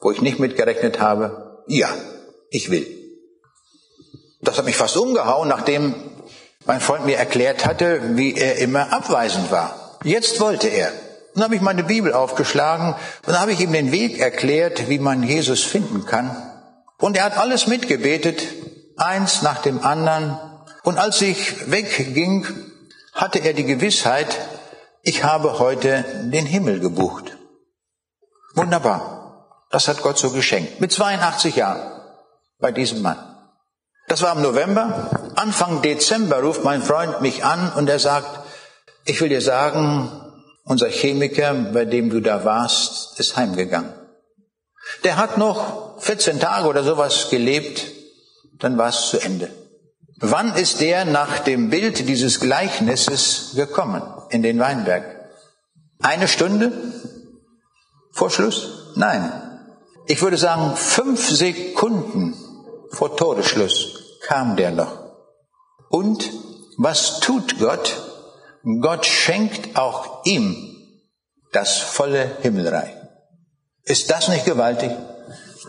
[0.00, 1.88] wo ich nicht mitgerechnet habe, ja,
[2.54, 2.86] ich will.
[4.40, 5.94] Das hat mich fast umgehauen, nachdem
[6.66, 9.98] mein Freund mir erklärt hatte, wie er immer abweisend war.
[10.04, 10.92] Jetzt wollte er.
[11.34, 12.94] Dann habe ich meine Bibel aufgeschlagen
[13.26, 16.30] und habe ich ihm den Weg erklärt, wie man Jesus finden kann.
[16.98, 18.44] Und er hat alles mitgebetet,
[18.96, 20.38] eins nach dem anderen.
[20.84, 22.46] Und als ich wegging,
[23.14, 24.38] hatte er die Gewissheit,
[25.02, 27.36] ich habe heute den Himmel gebucht.
[28.54, 29.66] Wunderbar.
[29.70, 30.80] Das hat Gott so geschenkt.
[30.80, 31.93] Mit 82 Jahren
[32.58, 33.18] bei diesem Mann.
[34.08, 35.10] Das war im November.
[35.34, 38.40] Anfang Dezember ruft mein Freund mich an und er sagt,
[39.06, 40.10] ich will dir sagen,
[40.64, 43.92] unser Chemiker, bei dem du da warst, ist heimgegangen.
[45.02, 47.84] Der hat noch 14 Tage oder sowas gelebt,
[48.58, 49.50] dann war es zu Ende.
[50.18, 55.04] Wann ist der nach dem Bild dieses Gleichnisses gekommen in den Weinberg?
[56.00, 56.72] Eine Stunde
[58.12, 58.92] vor Schluss?
[58.94, 59.32] Nein.
[60.06, 62.36] Ich würde sagen, fünf Sekunden
[62.90, 64.98] vor Todesschluss kam der noch.
[65.88, 66.30] Und
[66.76, 68.02] was tut Gott?
[68.80, 70.74] Gott schenkt auch ihm
[71.52, 72.90] das volle Himmelreich.
[73.84, 74.90] Ist das nicht gewaltig?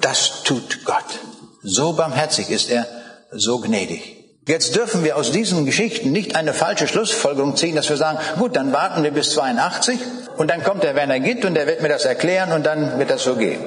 [0.02, 1.20] Das tut Gott.
[1.62, 2.88] So barmherzig ist er,
[3.32, 4.16] so gnädig.
[4.48, 8.56] Jetzt dürfen wir aus diesen Geschichten nicht eine falsche Schlussfolgerung ziehen, dass wir sagen, gut,
[8.56, 10.00] dann warten wir bis 82
[10.38, 13.10] und dann kommt der Werner Gitt und der wird mir das erklären und dann wird
[13.10, 13.64] das so gehen.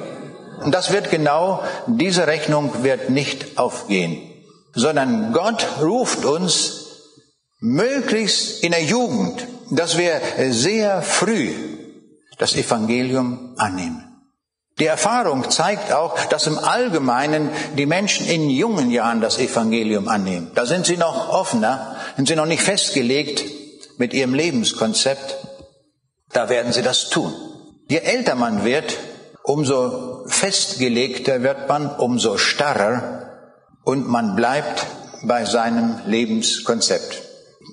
[0.61, 4.21] Und das wird genau, diese Rechnung wird nicht aufgehen,
[4.73, 6.87] sondern Gott ruft uns
[7.59, 11.53] möglichst in der Jugend, dass wir sehr früh
[12.37, 14.05] das Evangelium annehmen.
[14.79, 20.51] Die Erfahrung zeigt auch, dass im Allgemeinen die Menschen in jungen Jahren das Evangelium annehmen.
[20.55, 23.43] Da sind sie noch offener, sind sie noch nicht festgelegt
[23.97, 25.35] mit ihrem Lebenskonzept.
[26.31, 27.33] Da werden sie das tun.
[27.89, 28.97] Je älter man wird,
[29.49, 33.31] umso festgelegter wird man, umso starrer
[33.83, 34.85] und man bleibt
[35.23, 37.23] bei seinem Lebenskonzept,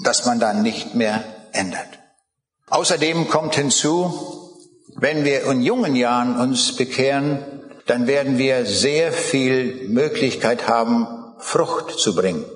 [0.03, 1.89] das man dann nicht mehr ändert.
[2.69, 4.65] Außerdem kommt hinzu,
[4.97, 7.45] wenn wir in jungen Jahren uns bekehren,
[7.85, 11.07] dann werden wir sehr viel Möglichkeit haben,
[11.39, 12.47] Frucht zu bringen.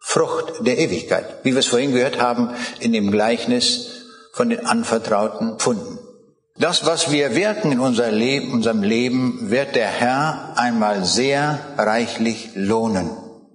[0.00, 5.58] Frucht der Ewigkeit, wie wir es vorhin gehört haben in dem Gleichnis von den anvertrauten
[5.58, 6.05] Pfunden.
[6.58, 12.50] Das, was wir wirken in unser Leben, unserem Leben, wird der Herr einmal sehr reichlich
[12.54, 13.10] lohnen.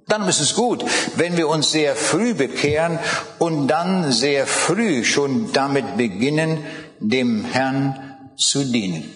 [0.07, 0.85] Dann ist es gut,
[1.15, 2.99] wenn wir uns sehr früh bekehren
[3.39, 6.63] und dann sehr früh schon damit beginnen,
[6.99, 9.09] dem Herrn zu dienen.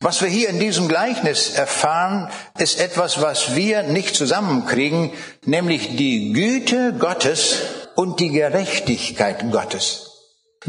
[0.00, 5.12] Was wir hier in diesem Gleichnis erfahren, ist etwas, was wir nicht zusammenkriegen,
[5.44, 7.58] nämlich die Güte Gottes
[7.96, 10.10] und die Gerechtigkeit Gottes.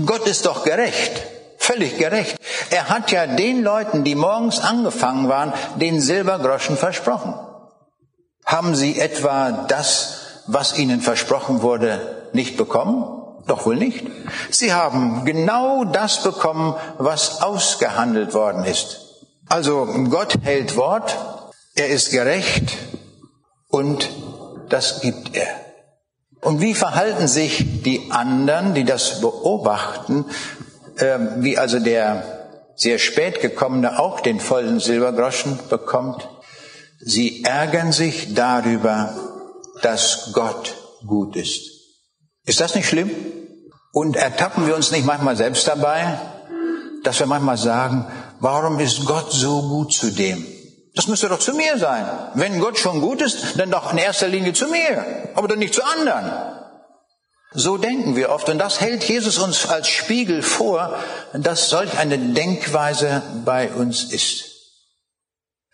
[0.06, 1.22] Gott ist doch gerecht,
[1.66, 2.38] völlig gerecht.
[2.70, 7.34] Er hat ja den Leuten, die morgens angefangen waren, den Silbergroschen versprochen.
[8.46, 13.22] Haben sie etwa das, was ihnen versprochen wurde, nicht bekommen?
[13.48, 14.06] Doch wohl nicht.
[14.50, 19.02] Sie haben genau das bekommen, was ausgehandelt worden ist.
[19.48, 21.18] Also Gott hält Wort,
[21.76, 22.78] er ist gerecht
[23.70, 24.10] und
[24.70, 25.48] das gibt er.
[26.42, 30.26] Und wie verhalten sich die anderen, die das beobachten,
[30.98, 32.24] äh, wie also der
[32.76, 36.28] sehr spät gekommene auch den vollen Silbergroschen bekommt?
[37.00, 39.14] Sie ärgern sich darüber,
[39.82, 41.70] dass Gott gut ist.
[42.46, 43.12] Ist das nicht schlimm?
[43.92, 46.20] Und ertappen wir uns nicht manchmal selbst dabei,
[47.04, 48.06] dass wir manchmal sagen,
[48.40, 50.46] warum ist Gott so gut zu dem?
[50.96, 52.06] Das müsste doch zu mir sein.
[52.36, 55.74] Wenn Gott schon gut ist, dann doch in erster Linie zu mir, aber doch nicht
[55.74, 56.32] zu anderen.
[57.56, 61.00] So denken wir oft und das hält Jesus uns als Spiegel vor,
[61.34, 64.52] dass solch eine Denkweise bei uns ist.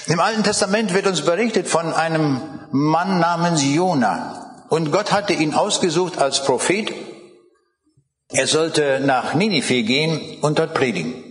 [0.05, 2.39] Im Alten Testament wird uns berichtet von einem
[2.71, 6.93] Mann namens Jona und Gott hatte ihn ausgesucht als Prophet.
[8.29, 11.23] Er sollte nach Ninive gehen und dort predigen.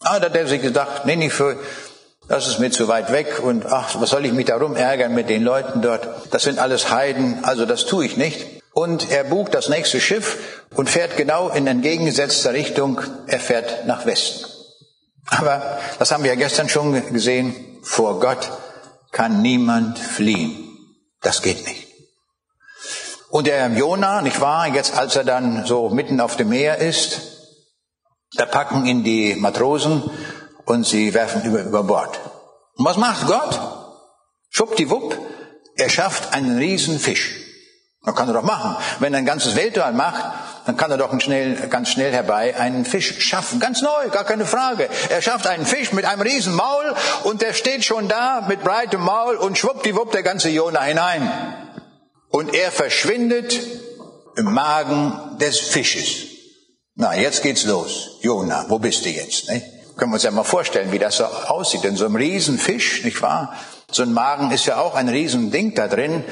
[0.00, 1.58] Ah, da hat er sich gedacht, für,
[2.26, 5.28] das ist mir zu weit weg und ach, was soll ich mich darum ärgern mit
[5.28, 6.08] den Leuten dort?
[6.30, 8.59] Das sind alles Heiden, also das tue ich nicht.
[8.72, 13.00] Und er bucht das nächste Schiff und fährt genau in entgegengesetzter Richtung.
[13.26, 14.46] Er fährt nach Westen.
[15.26, 18.50] Aber, das haben wir ja gestern schon gesehen, vor Gott
[19.12, 20.68] kann niemand fliehen.
[21.20, 21.86] Das geht nicht.
[23.30, 27.20] Und der Jona, nicht wahr, jetzt als er dann so mitten auf dem Meer ist,
[28.36, 30.10] da packen ihn die Matrosen
[30.64, 32.18] und sie werfen über, über Bord.
[32.76, 33.60] Und was macht Gott?
[34.50, 35.16] Schwuppdiwupp,
[35.76, 37.49] er schafft einen riesen Fisch.
[38.02, 38.76] Das kann er doch machen.
[38.98, 40.24] Wenn er ein ganzes Weltall macht,
[40.64, 43.60] dann kann er doch schnell, ganz schnell herbei einen Fisch schaffen.
[43.60, 44.88] Ganz neu, gar keine Frage.
[45.10, 49.02] Er schafft einen Fisch mit einem riesen Maul und der steht schon da mit breitem
[49.02, 51.30] Maul und schwuppdiwupp der ganze Jona hinein.
[52.30, 53.58] Und er verschwindet
[54.36, 56.26] im Magen des Fisches.
[56.94, 58.18] Na, jetzt geht's los.
[58.22, 59.48] Jona, wo bist du jetzt?
[59.48, 59.62] Ne?
[59.96, 61.84] Können wir uns ja mal vorstellen, wie das so aussieht.
[61.84, 63.54] In so einem Riesenfisch, nicht wahr?
[63.90, 66.24] So ein Magen ist ja auch ein Riesending da drin.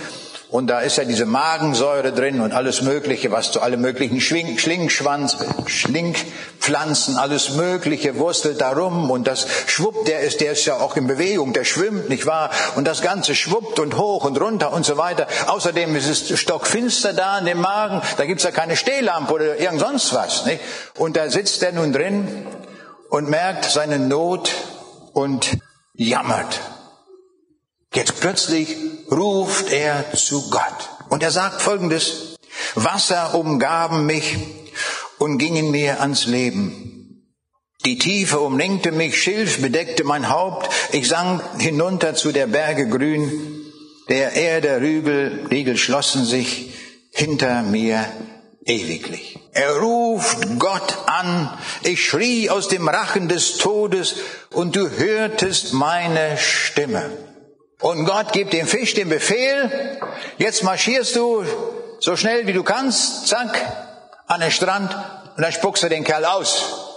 [0.50, 4.56] Und da ist ja diese Magensäure drin und alles Mögliche, was zu alle möglichen Schwing,
[4.56, 10.76] Schlingschwanz, Schlingpflanzen, alles Mögliche wurstelt da rum und das schwuppt, der ist, der ist ja
[10.76, 12.48] auch in Bewegung, der schwimmt, nicht wahr?
[12.76, 15.26] Und das Ganze schwuppt und hoch und runter und so weiter.
[15.48, 19.80] Außerdem ist es stockfinster da in dem Magen, da gibt's ja keine Stehlampe oder irgend
[19.80, 20.60] sonst was, nicht?
[20.96, 22.46] Und da sitzt er nun drin
[23.10, 24.50] und merkt seine Not
[25.12, 25.58] und
[25.92, 26.58] jammert.
[27.94, 28.76] Jetzt plötzlich
[29.10, 30.90] ruft er zu Gott.
[31.08, 32.36] Und er sagt folgendes,
[32.74, 34.36] Wasser umgaben mich
[35.18, 37.24] und gingen mir ans Leben.
[37.84, 43.30] Die Tiefe umlenkte mich, Schilf bedeckte mein Haupt, ich sank hinunter zu der Berge grün,
[44.08, 46.74] der Erde Rügel, Riegel schlossen sich
[47.12, 48.04] hinter mir
[48.64, 49.38] ewiglich.
[49.52, 54.16] Er ruft Gott an, ich schrie aus dem Rachen des Todes
[54.50, 57.10] und du hörtest meine Stimme.
[57.80, 60.00] Und Gott gibt dem Fisch den Befehl,
[60.38, 61.44] jetzt marschierst du
[62.00, 63.56] so schnell wie du kannst, zack,
[64.26, 64.94] an den Strand
[65.36, 66.88] und dann spuckst du den Kerl aus.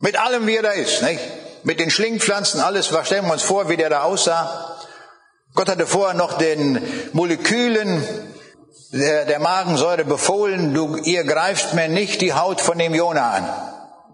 [0.00, 1.20] Mit allem, wie er da ist, nicht?
[1.64, 4.76] Mit den Schlingpflanzen, alles, was stellen wir uns vor, wie der da aussah.
[5.54, 8.04] Gott hatte vorher noch den Molekülen
[8.92, 13.48] der, der Magensäure befohlen, du, ihr greift mir nicht die Haut von dem Jona an,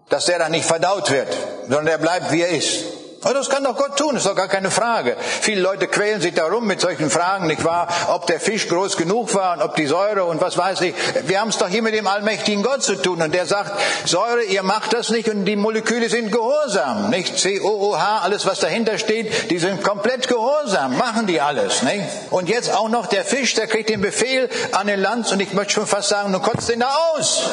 [0.08, 2.84] dass der dann nicht verdaut wird, sondern der bleibt, wie er ist.
[3.22, 5.16] Aber das kann doch Gott tun, ist doch gar keine Frage.
[5.40, 7.88] Viele Leute quälen sich darum mit solchen Fragen, nicht wahr?
[8.08, 10.94] Ob der Fisch groß genug war und ob die Säure und was weiß ich.
[11.24, 13.72] Wir haben es doch hier mit dem allmächtigen Gott zu tun und der sagt,
[14.04, 17.36] Säure, ihr macht das nicht und die Moleküle sind gehorsam, nicht?
[17.36, 22.04] C-O-O-H, alles was dahinter steht, die sind komplett gehorsam, machen die alles, nicht?
[22.30, 25.52] Und jetzt auch noch der Fisch, der kriegt den Befehl an den Lanz und ich
[25.54, 27.50] möchte schon fast sagen, du kotzt den da aus.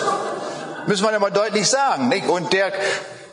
[0.86, 2.30] Müssen wir ja mal deutlich sagen, nicht?
[2.30, 2.72] Und der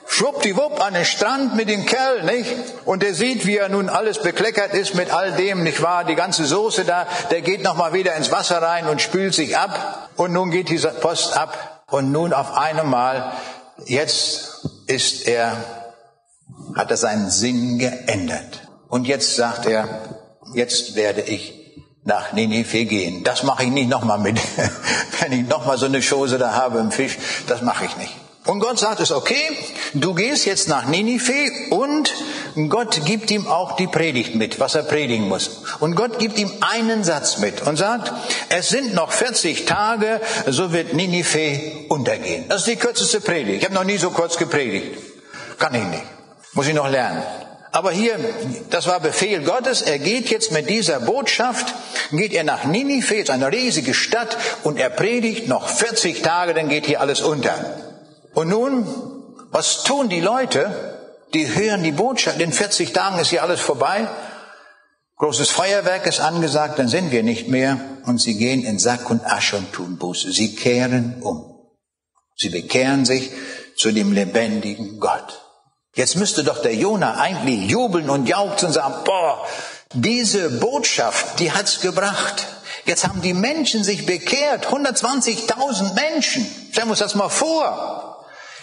[0.07, 2.51] schwuppdiwupp an den Strand mit dem Kerl, nicht?
[2.85, 6.05] Und der sieht, wie er nun alles bekleckert ist mit all dem, nicht wahr?
[6.05, 10.11] Die ganze Soße da, der geht nochmal wieder ins Wasser rein und spült sich ab.
[10.17, 11.85] Und nun geht dieser Post ab.
[11.91, 13.33] Und nun auf einmal,
[13.87, 15.57] jetzt ist er,
[16.75, 18.69] hat er seinen Sinn geändert.
[18.88, 19.88] Und jetzt sagt er,
[20.55, 21.62] jetzt werde ich
[22.05, 23.25] nach Ninive gehen.
[23.25, 24.41] Das mache ich nicht nochmal mit.
[25.21, 28.15] Wenn ich nochmal so eine Chose da habe im Fisch, das mache ich nicht.
[28.45, 29.57] Und Gott sagt es, okay,
[29.95, 32.13] du gehst jetzt nach Ninive und
[32.69, 35.63] Gott gibt ihm auch die Predigt mit, was er predigen muss.
[35.79, 38.13] Und Gott gibt ihm einen Satz mit und sagt,
[38.49, 42.47] es sind noch 40 Tage, so wird Ninive untergehen.
[42.49, 43.59] Das ist die kürzeste Predigt.
[43.59, 44.99] Ich habe noch nie so kurz gepredigt.
[45.61, 46.03] Kann ich nicht.
[46.55, 47.23] Muss ich noch lernen.
[47.71, 48.19] Aber hier,
[48.71, 49.83] das war Befehl Gottes.
[49.83, 51.73] Er geht jetzt mit dieser Botschaft,
[52.11, 56.69] geht er nach Ninive, ist eine riesige Stadt, und er predigt noch 40 Tage, dann
[56.69, 57.92] geht hier alles unter.
[58.35, 58.87] Und nun,
[59.51, 60.99] was tun die Leute?
[61.35, 64.09] Die hören die Botschaft, in 40 Tagen ist hier alles vorbei.
[65.16, 67.79] Großes Feuerwerk ist angesagt, dann sind wir nicht mehr.
[68.07, 70.33] Und sie gehen in Sack und Asche und tun Buße.
[70.33, 71.55] Sie kehren um.
[72.37, 73.31] Sie bekehren sich
[73.77, 75.40] zu dem lebendigen Gott.
[75.95, 79.47] Jetzt müsste doch der Jona eigentlich jubeln und jauchzen und sagen, boah,
[79.92, 82.47] diese Botschaft, die hat's gebracht.
[82.85, 86.45] Jetzt haben die Menschen sich bekehrt, 120.000 Menschen.
[86.73, 88.02] Stellen wir uns das mal vor.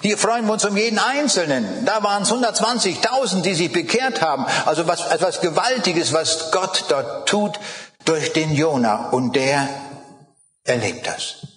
[0.02, 1.86] Hier freuen wir uns um jeden Einzelnen.
[1.86, 4.46] Da waren es 120.000, die sich bekehrt haben.
[4.66, 7.60] Also was, etwas Gewaltiges, was Gott dort tut
[8.06, 9.10] durch den Jona.
[9.10, 9.68] Und der
[10.64, 11.48] erlebt das.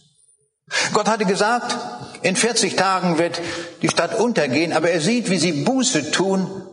[0.92, 1.76] Gott hatte gesagt,
[2.22, 3.40] in 40 Tagen wird
[3.82, 6.66] die Stadt untergehen, aber er sieht, wie sie Buße tun.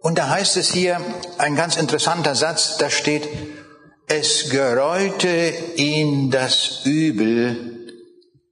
[0.00, 1.00] Und da heißt es hier
[1.38, 3.28] ein ganz interessanter Satz, da steht,
[4.06, 7.92] es gereute ihn das Übel,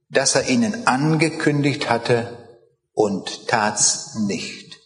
[0.09, 2.36] das er ihnen angekündigt hatte
[2.97, 4.79] und tat's nicht.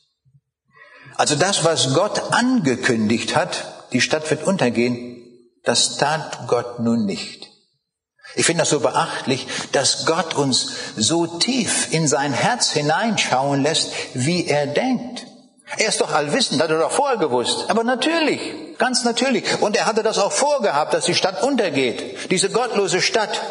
[1.15, 5.23] Also das, was Gott angekündigt hat, die Stadt wird untergehen,
[5.63, 7.47] das tat Gott nun nicht.
[8.35, 13.93] Ich finde das so beachtlich, dass Gott uns so tief in sein Herz hineinschauen lässt,
[14.13, 15.25] wie er denkt.
[15.77, 17.69] Er ist doch allwissend, hat er doch vorher gewusst.
[17.69, 18.41] Aber natürlich,
[18.77, 19.45] ganz natürlich.
[19.61, 22.29] Und er hatte das auch vorgehabt, dass die Stadt untergeht.
[22.29, 23.41] Diese gottlose Stadt.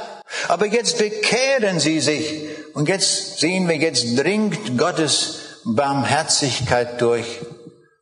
[0.48, 2.49] Aber jetzt bekehren sie sich.
[2.74, 7.26] Und jetzt sehen wir, jetzt dringt Gottes Barmherzigkeit durch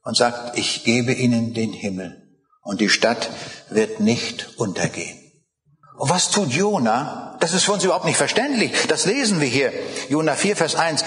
[0.04, 2.22] und sagt, ich gebe ihnen den Himmel.
[2.62, 3.31] Und die Stadt
[3.70, 5.18] wird nicht untergehen.
[5.96, 7.37] Und was tut Jona?
[7.40, 8.72] Das ist für uns überhaupt nicht verständlich.
[8.88, 9.72] Das lesen wir hier.
[10.09, 11.04] Jona 4, Vers 1.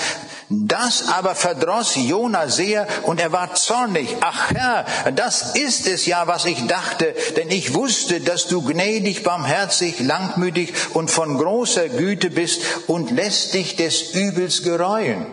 [0.53, 4.17] Das aber verdross Jona sehr und er war zornig.
[4.19, 4.85] Ach Herr,
[5.15, 10.73] das ist es ja, was ich dachte, denn ich wusste, dass du gnädig, barmherzig, langmütig
[10.93, 15.25] und von großer Güte bist und lässt dich des Übels gereuen.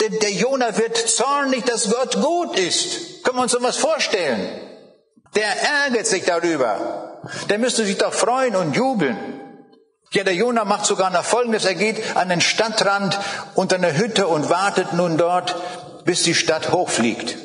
[0.00, 3.22] Denn der Jona wird zornig, dass Gott gut ist.
[3.22, 4.48] Können wir uns sowas vorstellen?
[5.34, 5.48] Der
[5.84, 7.20] ärgert sich darüber.
[7.50, 9.39] Der müsste sich doch freuen und jubeln.
[10.12, 11.64] Ja, der Jona macht sogar noch Folgendes.
[11.64, 13.18] Er geht an den Stadtrand
[13.54, 15.54] unter eine Hütte und wartet nun dort,
[16.04, 17.36] bis die Stadt hochfliegt.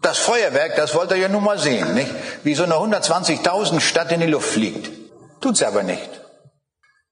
[0.00, 2.10] Das Feuerwerk, das wollte er ja nun mal sehen, nicht?
[2.42, 4.90] Wie so eine 120.000 Stadt in die Luft fliegt.
[5.40, 6.10] Tut's aber nicht.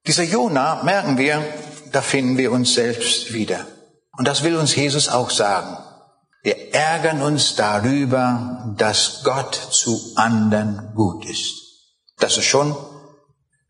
[0.07, 1.43] Dieser Jona, merken wir,
[1.91, 3.65] da finden wir uns selbst wieder.
[4.17, 5.77] Und das will uns Jesus auch sagen.
[6.41, 11.53] Wir ärgern uns darüber, dass Gott zu anderen gut ist.
[12.17, 12.75] Das ist schon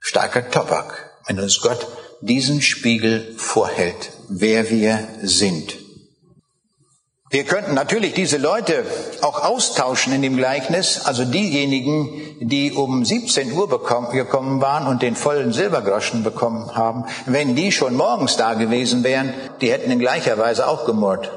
[0.03, 1.87] starker Tobak, wenn uns Gott
[2.19, 5.77] diesen Spiegel vorhält, wer wir sind.
[7.29, 8.85] Wir könnten natürlich diese Leute
[9.21, 15.15] auch austauschen in dem Gleichnis, also diejenigen, die um 17 Uhr gekommen waren und den
[15.15, 20.37] vollen Silbergroschen bekommen haben, wenn die schon morgens da gewesen wären, die hätten in gleicher
[20.37, 21.31] Weise auch gemurrt.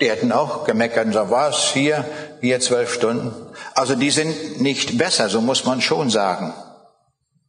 [0.00, 2.04] Die hätten auch gemeckert und gesagt, was, hier,
[2.40, 3.32] hier zwölf Stunden.
[3.74, 6.52] Also die sind nicht besser, so muss man schon sagen.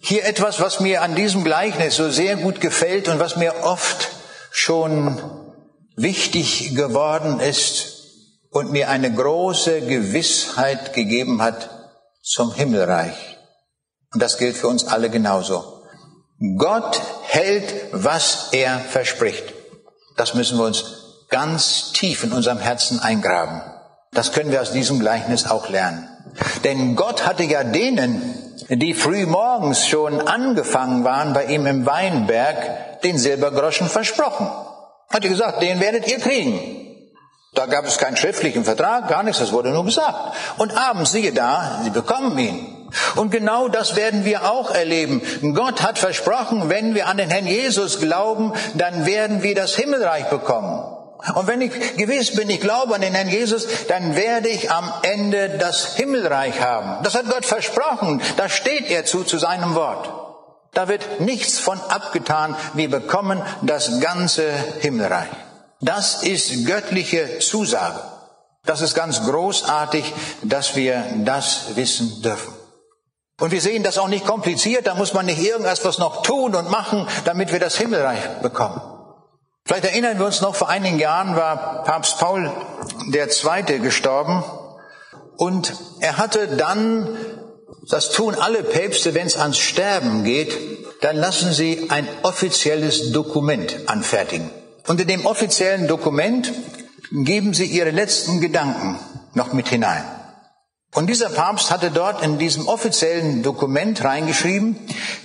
[0.04, 4.10] Hier etwas, was mir an diesem Gleichnis so sehr gut gefällt und was mir oft
[4.50, 5.22] schon
[5.96, 8.02] wichtig geworden ist
[8.50, 11.70] und mir eine große Gewissheit gegeben hat
[12.24, 13.38] zum Himmelreich.
[14.12, 15.84] Und das gilt für uns alle genauso.
[16.58, 19.54] Gott hält, was er verspricht.
[20.18, 20.84] Das müssen wir uns
[21.30, 23.62] ganz tief in unserem Herzen eingraben.
[24.12, 26.11] Das können wir aus diesem Gleichnis auch lernen.
[26.64, 28.22] Denn Gott hatte ja denen,
[28.70, 34.50] die früh morgens schon angefangen waren bei ihm im Weinberg, den Silbergroschen versprochen.
[35.10, 36.88] Hat er gesagt, den werdet ihr kriegen.
[37.54, 40.36] Da gab es keinen schriftlichen Vertrag, gar nichts, das wurde nur gesagt.
[40.58, 42.90] Und abends, siehe da, sie bekommen ihn.
[43.16, 45.22] Und genau das werden wir auch erleben.
[45.54, 50.30] Gott hat versprochen, wenn wir an den Herrn Jesus glauben, dann werden wir das Himmelreich
[50.30, 51.01] bekommen.
[51.36, 54.92] Und wenn ich gewiss bin, ich glaube an den Herrn Jesus, dann werde ich am
[55.04, 57.04] Ende das Himmelreich haben.
[57.04, 58.22] Das hat Gott versprochen.
[58.38, 60.10] Da steht er zu, zu seinem Wort.
[60.74, 62.56] Da wird nichts von abgetan.
[62.74, 65.30] Wir bekommen das ganze Himmelreich.
[65.82, 68.00] Das ist göttliche Zusage.
[68.66, 70.14] Das ist ganz großartig,
[70.44, 72.54] dass wir das wissen dürfen.
[73.40, 76.70] Und wir sehen das auch nicht kompliziert, da muss man nicht irgendwas noch tun und
[76.70, 78.80] machen, damit wir das Himmelreich bekommen.
[79.66, 82.52] Vielleicht erinnern wir uns noch, vor einigen Jahren war Papst Paul
[83.30, 84.44] Zweite gestorben
[85.38, 87.18] und er hatte dann,
[87.90, 90.58] das tun alle Päpste, wenn es ans Sterben geht,
[91.02, 94.52] dann lassen sie ein offizielles Dokument anfertigen.
[94.88, 96.52] In dem offiziellen Dokument
[97.12, 99.00] geben sie ihre letzten Gedanken
[99.34, 100.04] noch mit hinein.
[100.94, 104.76] Und dieser Papst hatte dort in diesem offiziellen Dokument reingeschrieben,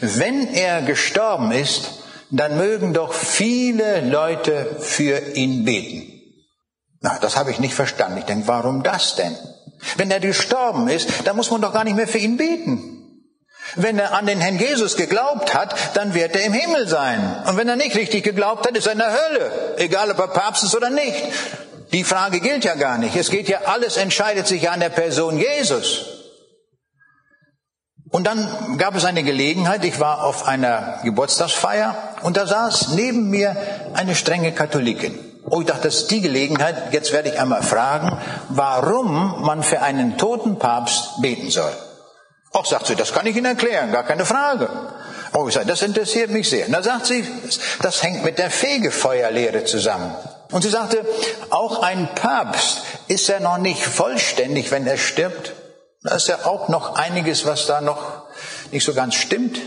[0.00, 1.90] wenn er gestorben ist,
[2.30, 6.12] dann mögen doch viele Leute für ihn beten.
[7.00, 8.18] Na, das habe ich nicht verstanden.
[8.18, 9.36] Ich denke, warum das denn?
[9.96, 12.92] Wenn er gestorben ist, dann muss man doch gar nicht mehr für ihn beten.
[13.74, 17.42] Wenn er an den Herrn Jesus geglaubt hat, dann wird er im Himmel sein.
[17.46, 19.74] Und wenn er nicht richtig geglaubt hat, ist er in der Hölle.
[19.78, 21.16] Egal, ob er Papst ist oder nicht.
[21.92, 23.16] Die Frage gilt ja gar nicht.
[23.16, 26.15] Es geht ja, alles entscheidet sich ja an der Person Jesus.
[28.10, 33.30] Und dann gab es eine Gelegenheit, ich war auf einer Geburtstagsfeier und da saß neben
[33.30, 33.56] mir
[33.94, 35.18] eine strenge Katholikin.
[35.48, 39.82] Oh, ich dachte, das ist die Gelegenheit, jetzt werde ich einmal fragen, warum man für
[39.82, 41.72] einen toten Papst beten soll.
[42.52, 44.68] Ach, sagt sie, das kann ich Ihnen erklären, gar keine Frage.
[45.34, 46.66] Oh, ich sage, das interessiert mich sehr.
[46.66, 47.24] Und dann sagt sie,
[47.82, 50.14] das hängt mit der Fegefeuerlehre zusammen.
[50.52, 51.04] Und sie sagte,
[51.50, 55.52] auch ein Papst ist ja noch nicht vollständig, wenn er stirbt.
[56.06, 58.22] Da ist ja auch noch einiges, was da noch
[58.70, 59.58] nicht so ganz stimmt.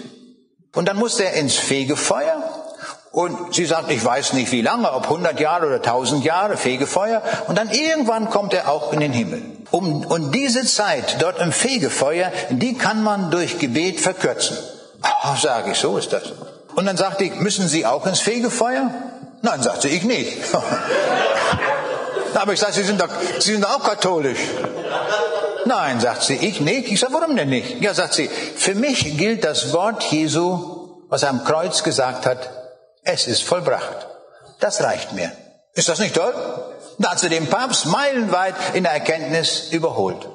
[0.73, 2.41] Und dann muss er ins Fegefeuer.
[3.11, 7.21] Und sie sagt, ich weiß nicht wie lange, ob 100 Jahre oder 1000 Jahre Fegefeuer.
[7.47, 9.41] Und dann irgendwann kommt er auch in den Himmel.
[9.71, 14.57] Um, und diese Zeit dort im Fegefeuer, die kann man durch Gebet verkürzen.
[15.01, 16.23] Ach, sage ich, so ist das.
[16.75, 18.91] Und dann sagte ich, müssen Sie auch ins Fegefeuer?
[19.41, 20.37] Nein, sagte ich nicht.
[22.33, 23.09] Aber ich sage, Sie sind, doch,
[23.39, 24.39] Sie sind auch katholisch.
[25.69, 26.91] Nein, sagt sie, ich nicht.
[26.91, 27.79] Ich sage, warum denn nicht?
[27.79, 32.49] Ja, sagt sie, für mich gilt das Wort Jesu, was er am Kreuz gesagt hat,
[33.03, 34.07] es ist vollbracht.
[34.59, 35.31] Das reicht mir.
[35.75, 36.33] Ist das nicht toll?
[36.97, 40.27] Da hat sie den Papst meilenweit in der Erkenntnis überholt.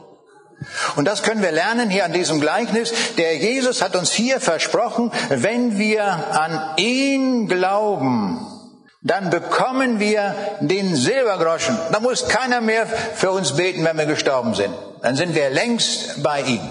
[0.94, 2.92] Und das können wir lernen hier an diesem Gleichnis.
[3.16, 8.46] Der Jesus hat uns hier versprochen, wenn wir an ihn glauben,
[9.02, 11.76] dann bekommen wir den Silbergroschen.
[11.90, 14.72] Da muss keiner mehr für uns beten, wenn wir gestorben sind.
[15.04, 16.62] Dann sind wir längst bei ihm.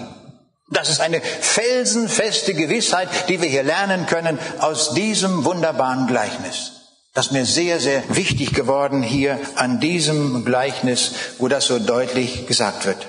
[0.68, 6.72] Das ist eine felsenfeste Gewissheit, die wir hier lernen können aus diesem wunderbaren Gleichnis.
[7.12, 12.48] Das ist mir sehr, sehr wichtig geworden hier an diesem Gleichnis, wo das so deutlich
[12.48, 13.06] gesagt wird.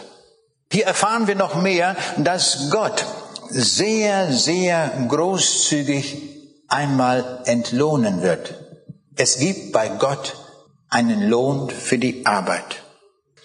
[0.71, 3.03] Hier erfahren wir noch mehr, dass Gott
[3.49, 6.21] sehr, sehr großzügig
[6.67, 8.53] einmal entlohnen wird.
[9.15, 10.35] Es gibt bei Gott
[10.87, 12.84] einen Lohn für die Arbeit.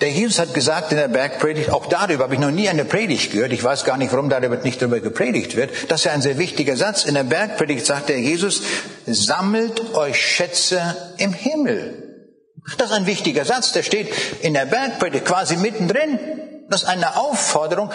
[0.00, 3.32] Der Jesus hat gesagt in der Bergpredigt, auch darüber habe ich noch nie eine Predigt
[3.32, 6.22] gehört, ich weiß gar nicht, warum darüber nicht darüber gepredigt wird, das ist ja ein
[6.22, 7.04] sehr wichtiger Satz.
[7.04, 8.62] In der Bergpredigt sagt der Jesus,
[9.06, 12.28] sammelt euch Schätze im Himmel.
[12.78, 14.08] Das ist ein wichtiger Satz, der steht
[14.40, 16.18] in der Bergpredigt quasi mittendrin.
[16.70, 17.90] Das ist eine Aufforderung,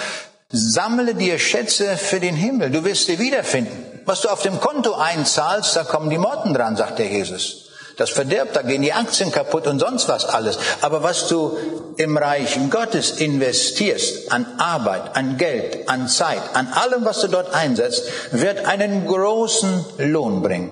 [0.50, 3.86] sammle dir Schätze für den Himmel, du wirst sie wiederfinden.
[4.06, 7.65] Was du auf dem Konto einzahlst, da kommen die Motten dran, sagt der Jesus.
[7.98, 10.58] Das verdirbt, da gehen die Aktien kaputt und sonst was alles.
[10.82, 11.58] Aber was du
[11.98, 17.54] im Reich Gottes investierst, an Arbeit, an Geld, an Zeit, an allem, was du dort
[17.54, 20.72] einsetzt, wird einen großen Lohn bringen.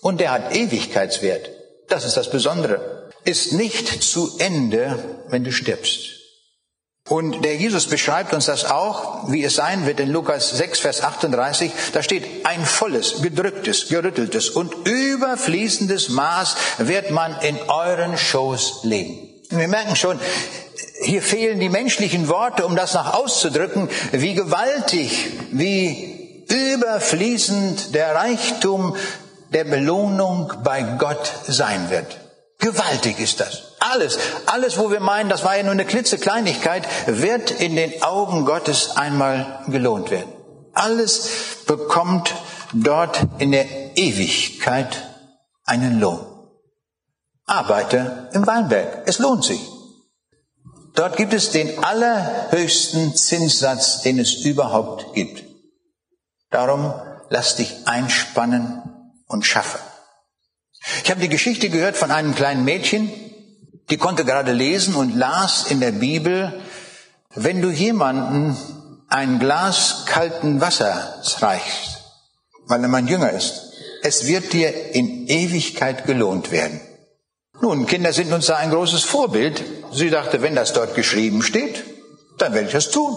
[0.00, 1.50] Und der hat Ewigkeitswert.
[1.88, 3.08] Das ist das Besondere.
[3.24, 4.98] Ist nicht zu Ende,
[5.28, 6.17] wenn du stirbst.
[7.08, 11.02] Und der Jesus beschreibt uns das auch, wie es sein wird in Lukas 6, Vers
[11.02, 11.72] 38.
[11.92, 19.28] Da steht, ein volles, gedrücktes, gerütteltes und überfließendes Maß wird man in euren Schoß legen.
[19.50, 20.20] Wir merken schon,
[21.02, 28.96] hier fehlen die menschlichen Worte, um das noch auszudrücken, wie gewaltig, wie überfließend der Reichtum
[29.52, 32.18] der Belohnung bei Gott sein wird.
[32.58, 33.67] Gewaltig ist das.
[33.80, 38.44] Alles, alles, wo wir meinen, das war ja nur eine klitzekleinigkeit, wird in den Augen
[38.44, 40.32] Gottes einmal gelohnt werden.
[40.72, 41.28] Alles
[41.66, 42.34] bekommt
[42.72, 45.04] dort in der Ewigkeit
[45.64, 46.24] einen Lohn.
[47.46, 49.02] Arbeite im Weinberg.
[49.06, 49.60] Es lohnt sich.
[50.94, 55.44] Dort gibt es den allerhöchsten Zinssatz, den es überhaupt gibt.
[56.50, 56.92] Darum
[57.30, 58.82] lass dich einspannen
[59.26, 59.78] und schaffe.
[61.04, 63.12] Ich habe die Geschichte gehört von einem kleinen Mädchen,
[63.90, 66.60] die konnte gerade lesen und las in der Bibel,
[67.34, 68.56] wenn du jemanden
[69.08, 72.02] ein Glas kalten Wassers reichst,
[72.66, 73.72] weil er mein Jünger ist,
[74.02, 76.80] es wird dir in Ewigkeit gelohnt werden.
[77.60, 79.62] Nun, Kinder sind uns da ein großes Vorbild.
[79.92, 81.84] Sie dachte, wenn das dort geschrieben steht,
[82.38, 83.16] dann werde ich das tun.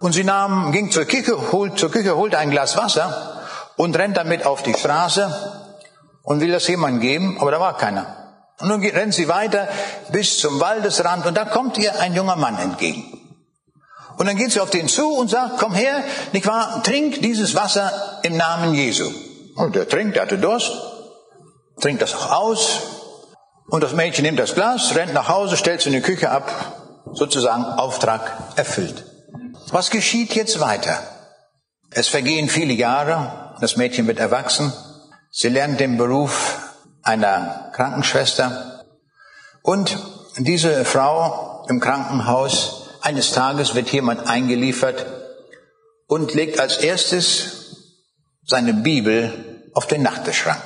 [0.00, 3.46] Und sie nahm, ging zur Küche, holt, zur Küche, holte ein Glas Wasser
[3.76, 5.32] und rennt damit auf die Straße
[6.22, 8.19] und will das jemand geben, aber da war keiner.
[8.60, 9.68] Und nun rennt sie weiter
[10.12, 13.16] bis zum Waldesrand und da kommt ihr ein junger Mann entgegen.
[14.18, 17.54] Und dann geht sie auf den zu und sagt, komm her, nicht wahr, trink dieses
[17.54, 19.10] Wasser im Namen Jesu.
[19.56, 20.72] Und der trinkt, der hatte Durst,
[21.80, 22.80] trinkt das auch aus.
[23.68, 26.50] Und das Mädchen nimmt das Glas, rennt nach Hause, stellt es in die Küche ab,
[27.14, 29.04] sozusagen Auftrag erfüllt.
[29.70, 30.98] Was geschieht jetzt weiter?
[31.90, 34.72] Es vergehen viele Jahre, das Mädchen wird erwachsen,
[35.30, 36.69] sie lernt den Beruf
[37.02, 38.84] einer Krankenschwester
[39.62, 39.96] und
[40.36, 45.06] diese Frau im Krankenhaus eines Tages wird jemand eingeliefert
[46.06, 47.76] und legt als erstes
[48.44, 50.62] seine Bibel auf den Nachttischschrank.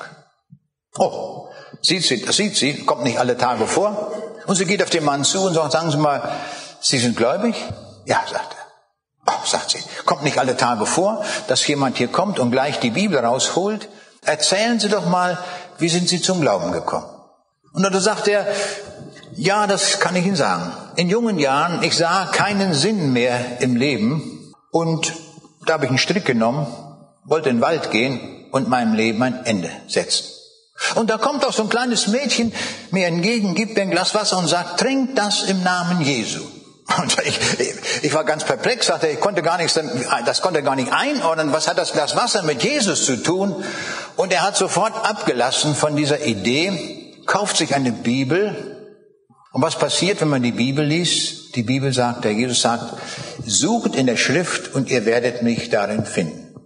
[0.97, 1.49] Oh,
[1.83, 4.13] sieht sie, das sieht sie, kommt nicht alle Tage vor.
[4.47, 6.35] Und sie geht auf den Mann zu und sagt, sagen Sie mal,
[6.85, 7.55] Sie sind gläubig?
[8.05, 9.33] Ja, sagt er.
[9.33, 12.91] Oh, sagt sie, kommt nicht alle Tage vor, dass jemand hier kommt und gleich die
[12.91, 13.89] Bibel rausholt.
[14.21, 15.39] Erzählen Sie doch mal,
[15.79, 17.07] wie sind Sie zum Glauben gekommen?
[17.73, 18.47] Und dann sagt er,
[19.37, 20.73] ja, das kann ich Ihnen sagen.
[20.97, 25.13] In jungen Jahren, ich sah keinen Sinn mehr im Leben und
[25.67, 26.67] da habe ich einen Strick genommen,
[27.25, 30.27] wollte in den Wald gehen und meinem Leben ein Ende setzen.
[30.95, 32.53] Und da kommt auch so ein kleines Mädchen
[32.91, 36.43] mir entgegen, gibt mir ein Glas Wasser und sagt, trink das im Namen Jesu.
[36.99, 37.39] Und ich,
[38.03, 39.81] ich war ganz perplex, sagte, ich konnte gar nichts,
[40.27, 43.65] das konnte gar nicht einordnen, was hat das Glas Wasser mit Jesus zu tun?
[44.17, 48.75] Und er hat sofort abgelassen von dieser Idee, kauft sich eine Bibel
[49.55, 51.55] und was passiert, wenn man die Bibel liest?
[51.55, 53.01] Die Bibel sagt, der Jesus sagt,
[53.47, 56.57] sucht in der Schrift und ihr werdet mich darin finden.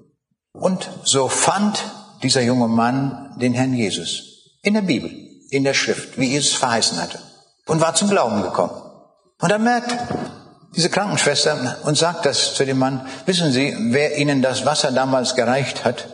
[0.54, 1.84] Und so fand
[2.22, 5.10] dieser junge Mann den Herrn Jesus in der Bibel,
[5.50, 7.20] in der Schrift, wie Jesus verheißen hatte
[7.66, 8.87] und war zum Glauben gekommen.
[9.40, 9.94] Und er merkt
[10.74, 15.34] diese Krankenschwester und sagt das zu dem Mann, wissen Sie, wer Ihnen das Wasser damals
[15.34, 16.08] gereicht hat?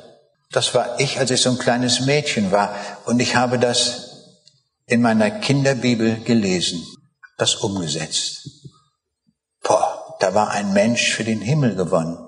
[0.52, 2.74] Das war ich, als ich so ein kleines Mädchen war
[3.06, 4.14] und ich habe das
[4.86, 6.84] in meiner Kinderbibel gelesen,
[7.38, 8.48] das umgesetzt.
[9.62, 12.18] Boah, da war ein Mensch für den Himmel gewonnen,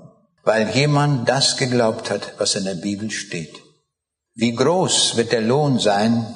[0.43, 3.55] weil jemand das geglaubt hat, was in der Bibel steht.
[4.35, 6.35] Wie groß wird der Lohn sein,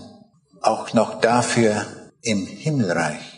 [0.63, 1.87] auch noch dafür
[2.23, 3.30] im Himmelreich.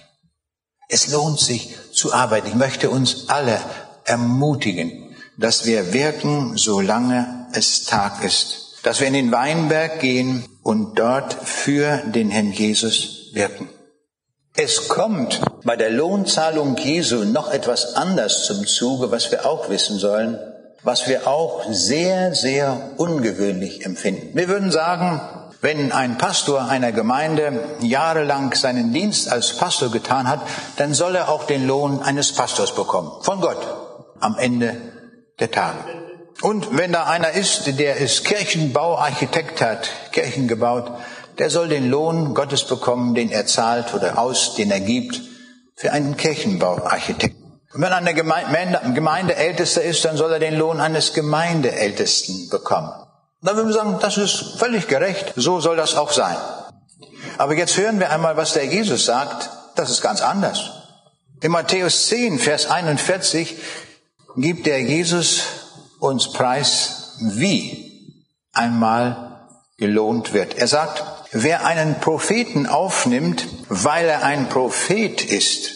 [0.94, 2.48] Es lohnt sich zu arbeiten.
[2.48, 3.58] Ich möchte uns alle
[4.04, 8.76] ermutigen, dass wir wirken, solange es Tag ist.
[8.82, 13.70] Dass wir in den Weinberg gehen und dort für den Herrn Jesus wirken.
[14.54, 19.98] Es kommt bei der Lohnzahlung Jesu noch etwas anders zum Zuge, was wir auch wissen
[19.98, 20.38] sollen,
[20.82, 24.36] was wir auch sehr, sehr ungewöhnlich empfinden.
[24.36, 25.22] Wir würden sagen,
[25.62, 30.40] wenn ein Pastor einer Gemeinde jahrelang seinen Dienst als Pastor getan hat,
[30.76, 33.12] dann soll er auch den Lohn eines Pastors bekommen.
[33.22, 33.64] Von Gott.
[34.18, 34.76] Am Ende
[35.38, 35.78] der Tage.
[36.42, 40.90] Und wenn da einer ist, der ist Kirchenbauarchitekt hat, Kirchen gebaut,
[41.38, 45.20] der soll den Lohn Gottes bekommen, den er zahlt oder aus, den er gibt
[45.76, 47.60] für einen Kirchenbauarchitekten.
[47.72, 52.92] Und wenn eine Gemeinde, Gemeindeältester ist, dann soll er den Lohn eines Gemeindeältesten bekommen.
[53.42, 56.36] Dann würden wir sagen, das ist völlig gerecht, so soll das auch sein.
[57.38, 60.70] Aber jetzt hören wir einmal, was der Jesus sagt, das ist ganz anders.
[61.40, 63.56] In Matthäus 10, Vers 41
[64.36, 65.42] gibt der Jesus
[65.98, 68.22] uns preis, wie
[68.52, 70.54] einmal gelohnt wird.
[70.54, 75.70] Er sagt, wer einen Propheten aufnimmt, weil er ein Prophet ist,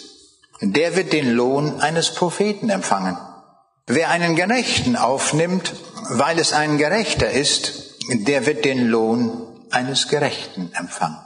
[0.61, 3.17] der wird den Lohn eines Propheten empfangen.
[3.87, 5.75] Wer einen Gerechten aufnimmt,
[6.11, 11.19] weil es ein Gerechter ist, der wird den Lohn eines Gerechten empfangen.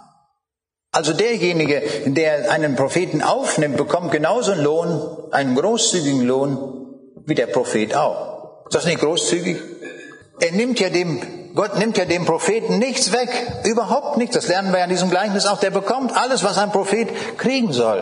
[0.92, 7.46] Also derjenige, der einen Propheten aufnimmt, bekommt genauso einen Lohn, einen großzügigen Lohn, wie der
[7.46, 8.66] Prophet auch.
[8.66, 9.56] Ist das nicht großzügig?
[10.40, 11.20] Er nimmt ja dem,
[11.54, 13.30] Gott nimmt ja dem Propheten nichts weg.
[13.64, 14.34] Überhaupt nichts.
[14.34, 15.60] Das lernen wir ja in diesem Gleichnis auch.
[15.60, 18.00] Der bekommt alles, was ein Prophet kriegen soll.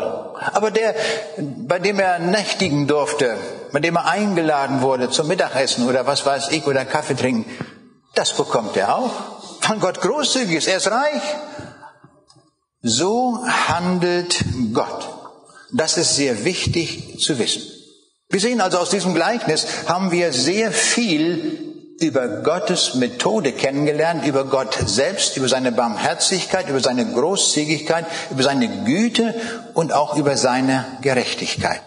[0.53, 0.95] Aber der,
[1.39, 3.36] bei dem er nächtigen durfte,
[3.72, 7.45] bei dem er eingeladen wurde zum Mittagessen oder was weiß ich oder Kaffee trinken,
[8.14, 9.11] das bekommt er auch.
[9.61, 10.68] Von Gott großzügig ist.
[10.68, 11.22] Er ist reich.
[12.82, 15.09] So handelt Gott.
[15.72, 17.62] Das ist sehr wichtig zu wissen.
[18.30, 21.67] Wir sehen also aus diesem Gleichnis haben wir sehr viel
[22.01, 28.84] über Gottes Methode kennengelernt, über Gott selbst, über seine Barmherzigkeit, über seine Großzügigkeit, über seine
[28.84, 29.34] Güte
[29.74, 31.82] und auch über seine Gerechtigkeit.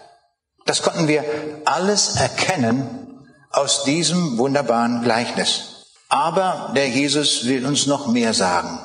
[0.66, 1.24] Das konnten wir
[1.64, 5.86] alles erkennen aus diesem wunderbaren Gleichnis.
[6.08, 8.78] Aber der Jesus will uns noch mehr sagen.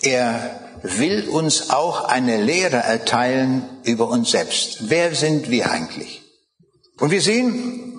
[0.00, 4.90] Er will uns auch eine Lehre erteilen über uns selbst.
[4.90, 6.22] Wer sind wir eigentlich?
[6.98, 7.92] Und wir sehen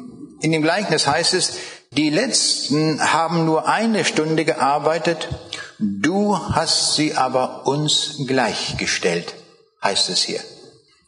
[0.44, 1.54] In dem Gleichnis heißt es,
[1.98, 5.28] die Letzten haben nur eine Stunde gearbeitet,
[5.80, 9.34] du hast sie aber uns gleichgestellt,
[9.84, 10.42] heißt es hier.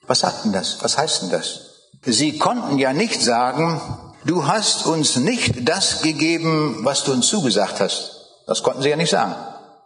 [0.07, 0.77] Was sagt denn das?
[0.81, 1.61] Was heißt denn das?
[2.03, 3.81] Sie konnten ja nicht sagen,
[4.25, 8.11] du hast uns nicht das gegeben, was du uns zugesagt hast.
[8.45, 9.36] Das konnten sie ja nicht sagen.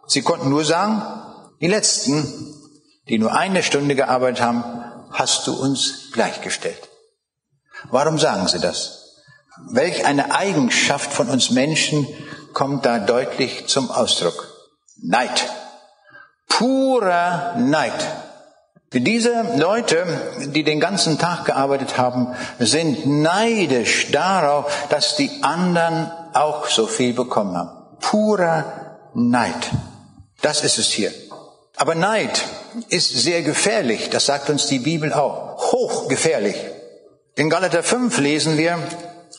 [0.06, 1.02] Sie konnten nur sagen,
[1.60, 2.54] die Letzten,
[3.08, 4.64] die nur eine Stunde gearbeitet haben,
[5.10, 6.88] hast du uns gleichgestellt.
[7.90, 8.99] Warum sagen sie das?
[9.68, 12.06] Welch eine Eigenschaft von uns Menschen
[12.52, 14.48] kommt da deutlich zum Ausdruck?
[15.02, 15.48] Neid.
[16.48, 17.94] Purer Neid.
[18.92, 20.04] Diese Leute,
[20.46, 27.12] die den ganzen Tag gearbeitet haben, sind neidisch darauf, dass die anderen auch so viel
[27.12, 27.70] bekommen haben.
[28.00, 29.70] Purer Neid.
[30.42, 31.12] Das ist es hier.
[31.76, 32.44] Aber Neid
[32.88, 35.72] ist sehr gefährlich, das sagt uns die Bibel auch.
[35.72, 36.56] Hochgefährlich.
[37.36, 38.78] In Galater 5 lesen wir,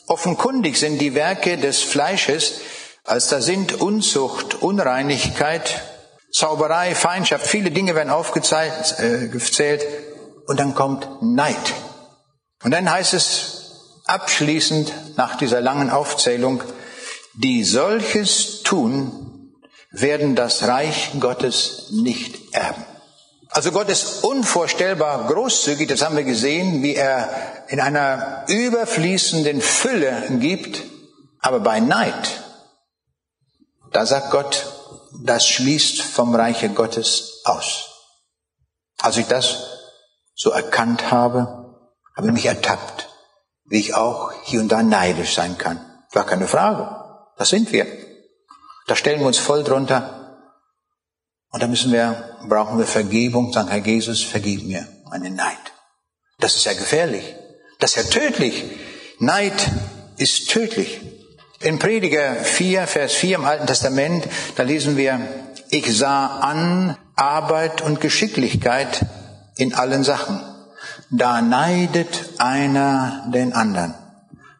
[0.06, 2.60] offenkundig sind die Werke des Fleisches,
[3.04, 5.82] als da sind Unzucht, Unreinigkeit,
[6.32, 9.78] Zauberei, Feindschaft, viele Dinge werden aufgezählt äh,
[10.46, 11.74] und dann kommt Neid.
[12.62, 16.62] Und dann heißt es abschließend nach dieser langen Aufzählung,
[17.34, 19.52] die solches tun,
[19.90, 22.84] werden das Reich Gottes nicht erben.
[23.52, 27.28] Also Gott ist unvorstellbar großzügig, das haben wir gesehen, wie er
[27.68, 30.82] in einer überfließenden Fülle gibt,
[31.38, 32.42] aber bei Neid,
[33.92, 34.72] da sagt Gott,
[35.22, 37.90] das schließt vom Reiche Gottes aus.
[38.98, 39.58] Als ich das
[40.34, 41.76] so erkannt habe,
[42.16, 43.08] habe ich mich ertappt,
[43.64, 45.84] wie ich auch hier und da neidisch sein kann.
[46.12, 47.04] War keine Frage.
[47.36, 47.86] Das sind wir.
[48.86, 50.21] Da stellen wir uns voll drunter.
[51.52, 55.58] Und da müssen wir, brauchen wir Vergebung, sagen, Herr Jesus, vergib mir meinen Neid.
[56.38, 57.36] Das ist ja gefährlich.
[57.78, 58.64] Das ist ja tödlich.
[59.18, 59.70] Neid
[60.16, 61.00] ist tödlich.
[61.60, 64.26] In Prediger 4, Vers 4 im Alten Testament,
[64.56, 65.20] da lesen wir,
[65.68, 69.04] ich sah an Arbeit und Geschicklichkeit
[69.56, 70.40] in allen Sachen.
[71.10, 73.94] Da neidet einer den anderen.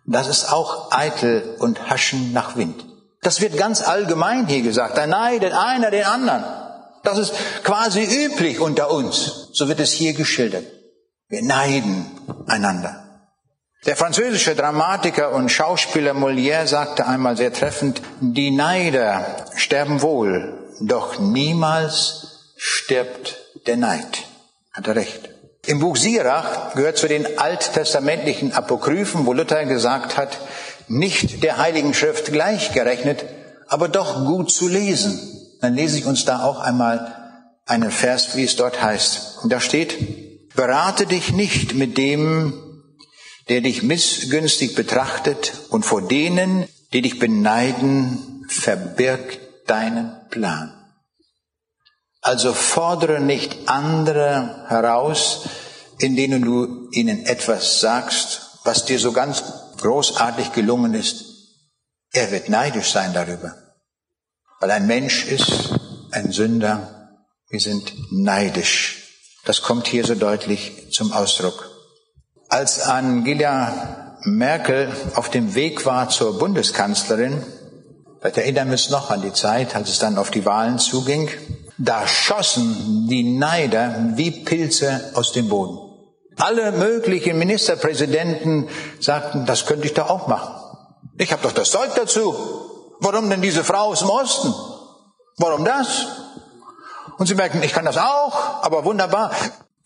[0.05, 2.85] Das ist auch eitel und haschen nach Wind.
[3.23, 4.99] Das wird ganz allgemein hier gesagt.
[4.99, 6.45] Da neidet einer den anderen.
[7.03, 7.33] Das ist
[7.65, 9.49] quasi üblich unter uns.
[9.53, 10.67] So wird es hier geschildert.
[11.29, 12.07] Wir neiden
[12.47, 12.99] einander.
[13.87, 21.19] Der französische Dramatiker und Schauspieler Molière sagte einmal sehr treffend, die Neider sterben wohl, doch
[21.19, 24.23] niemals stirbt der Neid.
[24.73, 25.31] Hat er recht.
[25.67, 30.39] Im Buch Sirach gehört zu den alttestamentlichen Apokryphen, wo Luther gesagt hat,
[30.87, 33.25] nicht der Heiligen Schrift gleichgerechnet,
[33.69, 38.43] aber doch gut zu lesen dann lese ich uns da auch einmal einen Vers, wie
[38.43, 39.39] es dort heißt.
[39.43, 42.83] Und da steht, berate dich nicht mit dem,
[43.49, 50.75] der dich missgünstig betrachtet und vor denen, die dich beneiden, verbirg deinen Plan.
[52.21, 55.49] Also fordere nicht andere heraus,
[56.01, 59.45] in denen du ihnen etwas sagst, was dir so ganz
[59.81, 61.25] großartig gelungen ist.
[62.13, 63.62] Er wird neidisch sein darüber
[64.63, 65.71] weil ein Mensch ist,
[66.13, 67.11] ein Sünder.
[67.51, 69.09] Wir sind neidisch.
[69.45, 71.69] Das kommt hier so deutlich zum Ausdruck.
[72.49, 77.43] Als Angela Merkel auf dem Weg war zur Bundeskanzlerin,
[78.21, 81.29] vielleicht erinnern wir uns noch an die Zeit, als es dann auf die Wahlen zuging,
[81.77, 85.77] da schossen die Neider wie Pilze aus dem Boden.
[86.37, 88.69] Alle möglichen Ministerpräsidenten
[89.01, 90.55] sagten, das könnte ich doch auch machen.
[91.19, 92.72] Ich habe doch das Zeug dazu.
[93.03, 94.55] Warum denn diese Frau aus dem Osten?
[95.39, 96.07] Warum das?
[97.19, 99.33] Und sie merken, ich kann das auch, aber wunderbar.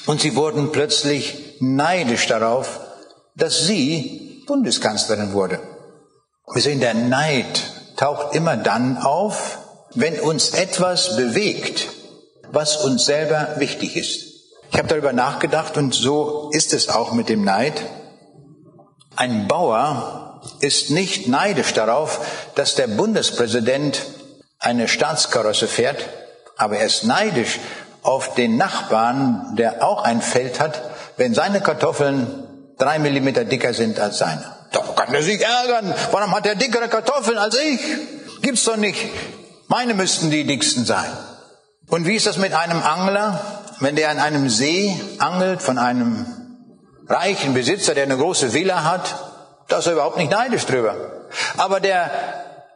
[0.04, 2.78] Und sie wurden plötzlich neidisch darauf,
[3.34, 5.60] dass sie Bundeskanzlerin wurde.
[6.52, 7.62] Wir sehen, der Neid
[7.96, 9.60] taucht immer dann auf,
[9.94, 11.88] wenn uns etwas bewegt,
[12.52, 14.26] was uns selber wichtig ist.
[14.70, 17.82] Ich habe darüber nachgedacht und so ist es auch mit dem Neid.
[19.16, 20.25] Ein Bauer
[20.60, 22.20] ist nicht neidisch darauf,
[22.54, 24.02] dass der Bundespräsident
[24.58, 26.08] eine Staatskarosse fährt,
[26.56, 27.58] aber er ist neidisch
[28.02, 30.80] auf den Nachbarn, der auch ein Feld hat,
[31.16, 32.44] wenn seine Kartoffeln
[32.78, 34.44] drei Millimeter dicker sind als seine.
[34.72, 35.94] Da kann er sich ärgern.
[36.10, 37.80] Warum hat er dickere Kartoffeln als ich?
[38.42, 38.98] Gibt's doch nicht.
[39.68, 41.10] Meine müssten die dicksten sein.
[41.88, 43.40] Und wie ist das mit einem Angler,
[43.80, 46.26] wenn der an einem See angelt von einem
[47.08, 49.25] reichen Besitzer, der eine große Villa hat
[49.68, 50.96] da ist er überhaupt nicht neidisch drüber.
[51.56, 52.10] Aber der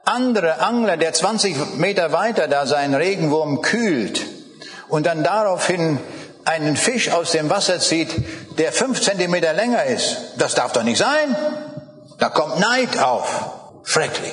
[0.05, 4.21] andere Angler, der 20 Meter weiter da seinen Regenwurm kühlt
[4.89, 5.99] und dann daraufhin
[6.45, 8.11] einen Fisch aus dem Wasser zieht,
[8.59, 11.37] der fünf Zentimeter länger ist, das darf doch nicht sein.
[12.19, 13.51] Da kommt Neid auf.
[13.85, 14.33] Schrecklich.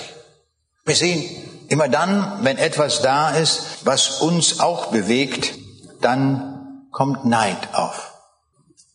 [0.86, 1.24] Wir sehen,
[1.70, 5.54] immer dann, wenn etwas da ist, was uns auch bewegt,
[6.02, 8.17] dann kommt Neid auf.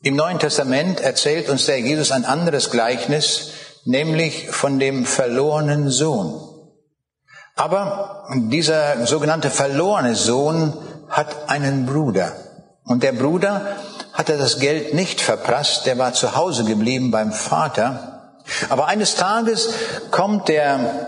[0.05, 3.53] Im Neuen Testament erzählt uns der Jesus ein anderes Gleichnis,
[3.85, 6.41] nämlich von dem verlorenen Sohn.
[7.55, 10.77] Aber dieser sogenannte verlorene Sohn
[11.09, 12.33] hat einen Bruder.
[12.85, 13.77] Und der Bruder
[14.13, 18.41] hatte das Geld nicht verprasst, der war zu Hause geblieben beim Vater.
[18.71, 19.69] Aber eines Tages
[20.11, 21.07] kommt der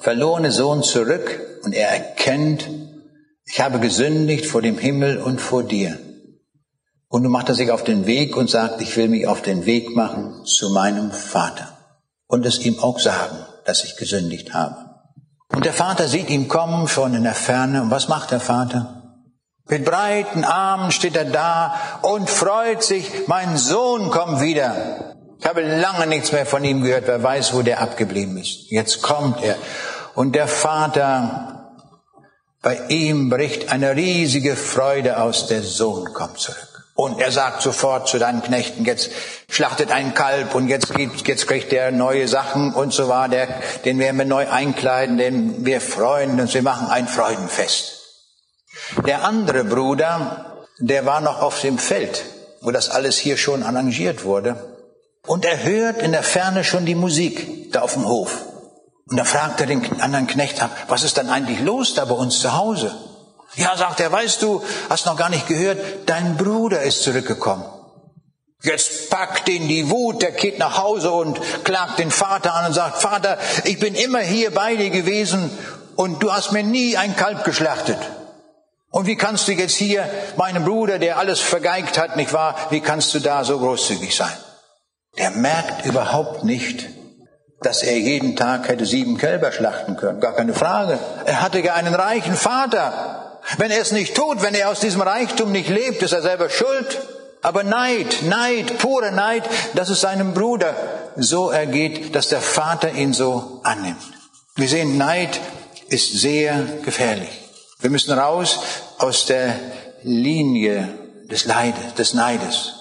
[0.00, 2.68] verlorene Sohn zurück und er erkennt,
[3.44, 5.96] ich habe gesündigt vor dem Himmel und vor dir.
[7.08, 9.64] Und nun macht er sich auf den Weg und sagt, ich will mich auf den
[9.64, 11.68] Weg machen zu meinem Vater
[12.26, 14.88] und es ihm auch sagen, dass ich gesündigt habe.
[15.54, 17.82] Und der Vater sieht ihn kommen schon in der Ferne.
[17.82, 18.98] Und was macht der Vater?
[19.68, 25.16] Mit breiten Armen steht er da und freut sich, mein Sohn kommt wieder.
[25.38, 28.70] Ich habe lange nichts mehr von ihm gehört, wer weiß, wo der abgeblieben ist.
[28.70, 29.56] Jetzt kommt er.
[30.14, 31.74] Und der Vater,
[32.62, 36.77] bei ihm bricht eine riesige Freude aus, der Sohn kommt zurück.
[37.00, 39.10] Und er sagt sofort zu deinen Knechten, jetzt
[39.48, 43.46] schlachtet ein Kalb und jetzt, gibt, jetzt kriegt er neue Sachen und so war der,
[43.84, 48.02] den werden wir neu einkleiden, den wir freuen uns, wir machen ein Freudenfest.
[49.06, 52.24] Der andere Bruder, der war noch auf dem Feld,
[52.62, 54.56] wo das alles hier schon arrangiert wurde.
[55.24, 58.44] Und er hört in der Ferne schon die Musik da auf dem Hof.
[59.08, 62.40] Und da fragt er den anderen Knecht, was ist denn eigentlich los da bei uns
[62.40, 62.92] zu Hause?
[63.54, 67.64] Ja, sagt er, weißt du, hast noch gar nicht gehört, dein Bruder ist zurückgekommen.
[68.62, 72.72] Jetzt packt ihn die Wut, der geht nach Hause und klagt den Vater an und
[72.72, 75.50] sagt, Vater, ich bin immer hier bei dir gewesen
[75.94, 77.98] und du hast mir nie ein Kalb geschlachtet.
[78.90, 82.80] Und wie kannst du jetzt hier meinem Bruder, der alles vergeigt hat, nicht wahr, wie
[82.80, 84.36] kannst du da so großzügig sein?
[85.18, 86.88] Der merkt überhaupt nicht,
[87.60, 90.20] dass er jeden Tag hätte sieben Kälber schlachten können.
[90.20, 90.98] Gar keine Frage.
[91.26, 93.27] Er hatte ja einen reichen Vater.
[93.56, 96.50] Wenn er es nicht tut, wenn er aus diesem Reichtum nicht lebt, ist er selber
[96.50, 97.00] schuld.
[97.40, 100.74] Aber Neid, Neid, pure Neid, dass es seinem Bruder
[101.16, 104.02] so ergeht, dass der Vater ihn so annimmt.
[104.56, 105.40] Wir sehen, Neid
[105.88, 107.30] ist sehr gefährlich.
[107.80, 108.58] Wir müssen raus
[108.98, 109.58] aus der
[110.02, 110.88] Linie
[111.30, 112.74] des Leides, des Neides.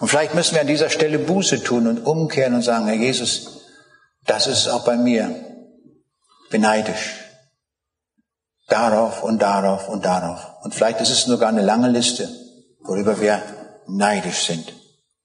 [0.00, 3.60] Und vielleicht müssen wir an dieser Stelle Buße tun und umkehren und sagen, Herr Jesus,
[4.26, 5.34] das ist auch bei mir.
[6.50, 7.23] Beneidisch
[8.68, 10.40] darauf und darauf und darauf.
[10.62, 12.28] Und vielleicht ist es sogar eine lange Liste,
[12.80, 13.42] worüber wir
[13.86, 14.72] neidisch sind.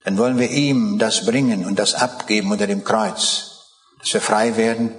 [0.04, 3.52] Dann wollen wir ihm das bringen und das abgeben unter dem Kreuz,
[4.00, 4.92] dass wir frei werden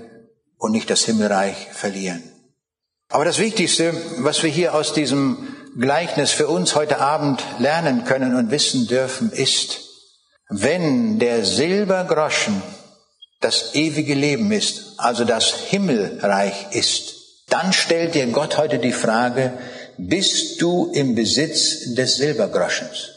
[0.59, 2.23] und nicht das Himmelreich verlieren.
[3.09, 8.37] Aber das Wichtigste, was wir hier aus diesem Gleichnis für uns heute Abend lernen können
[8.37, 9.81] und wissen dürfen, ist,
[10.49, 12.63] wenn der Silbergroschen
[13.41, 17.20] das ewige Leben ist, also das Himmelreich ist,
[17.53, 19.53] dann stellt dir Gott heute die Frage,
[19.99, 23.11] bist du im Besitz des Silbergroschens?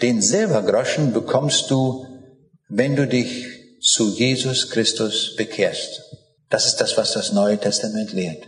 [0.00, 2.06] Den Silbergroschen bekommst du,
[2.68, 3.46] wenn du dich
[3.80, 6.02] zu Jesus Christus bekehrst.
[6.48, 8.46] Das ist das, was das Neue Testament lehrt.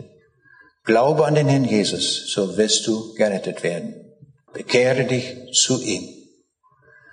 [0.83, 3.95] Glaube an den Herrn Jesus, so wirst du gerettet werden.
[4.53, 6.07] Bekehre dich zu ihm.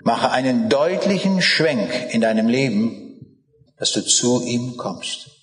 [0.03, 3.43] Mache einen deutlichen Schwenk in deinem Leben,
[3.79, 5.36] dass du zu ihm kommst.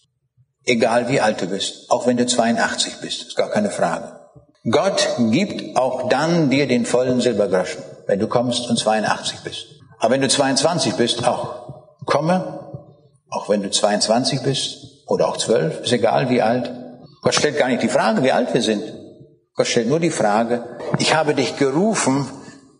[0.66, 4.20] Egal wie alt du bist, auch wenn du 82 bist, ist gar keine Frage.
[4.70, 9.66] Gott gibt auch dann dir den vollen Silbergroschen, wenn du kommst und 82 bist.
[9.99, 11.64] Aber wenn du 22 bist, auch.
[12.05, 12.59] Komme,
[13.30, 16.72] auch wenn du 22 bist oder auch 12, ist egal wie alt.
[17.22, 18.84] Gott stellt gar nicht die Frage, wie alt wir sind.
[19.55, 20.64] Gott stellt nur die Frage,
[20.99, 22.30] ich habe dich gerufen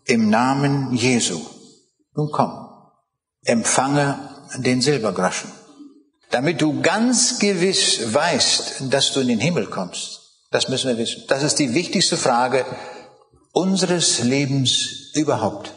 [0.06, 1.40] im Namen Jesu.
[2.14, 2.66] Nun komm,
[3.44, 4.18] empfange
[4.58, 5.50] den Silbergroschen
[6.34, 10.20] damit du ganz gewiss weißt, dass du in den Himmel kommst.
[10.50, 11.22] Das müssen wir wissen.
[11.28, 12.66] Das ist die wichtigste Frage
[13.52, 15.72] unseres Lebens überhaupt.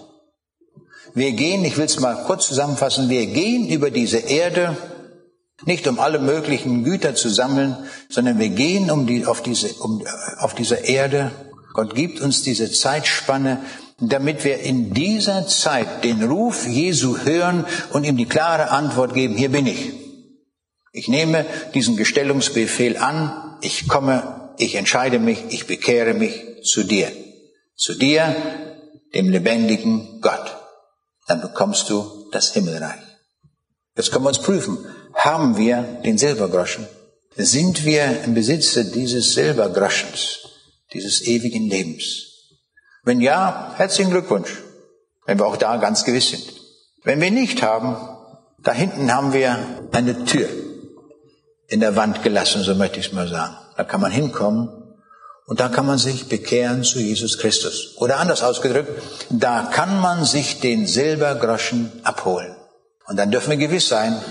[1.14, 4.76] Wir gehen, ich will es mal kurz zusammenfassen, wir gehen über diese Erde
[5.66, 7.76] nicht um alle möglichen Güter zu sammeln,
[8.10, 10.04] sondern wir gehen um die, auf, diese, um,
[10.40, 11.32] auf dieser Erde.
[11.74, 13.62] Gott gibt uns diese Zeitspanne,
[14.00, 19.36] damit wir in dieser Zeit den Ruf Jesu hören und ihm die klare Antwort geben,
[19.36, 20.07] hier bin ich.
[20.92, 27.12] Ich nehme diesen Gestellungsbefehl an, ich komme, ich entscheide mich, ich bekehre mich zu dir.
[27.76, 28.36] Zu dir,
[29.14, 30.58] dem lebendigen Gott.
[31.28, 33.02] Dann bekommst du das Himmelreich.
[33.96, 34.78] Jetzt können wir uns prüfen.
[35.14, 36.88] Haben wir den Silbergroschen?
[37.36, 40.40] Sind wir im Besitze dieses Silbergroschens,
[40.94, 42.24] dieses ewigen Lebens?
[43.04, 44.52] Wenn ja, herzlichen Glückwunsch,
[45.26, 46.54] wenn wir auch da ganz gewiss sind.
[47.04, 47.96] Wenn wir nicht haben,
[48.68, 49.58] Da hinten haben wir
[49.92, 50.50] eine Tür
[51.68, 53.56] in der Wand gelassen, so möchte ich es mal sagen.
[53.76, 54.70] Da kann man hinkommen
[55.46, 57.96] und da kann man sich bekehren zu Jesus Christus.
[57.98, 62.56] Oder anders ausgedrückt, da kann man sich den Silbergroschen abholen.
[63.08, 64.22] Und dann dürfen wir gewiss sein,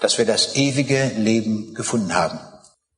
[0.00, 2.40] dass wir das ewige Leben gefunden haben.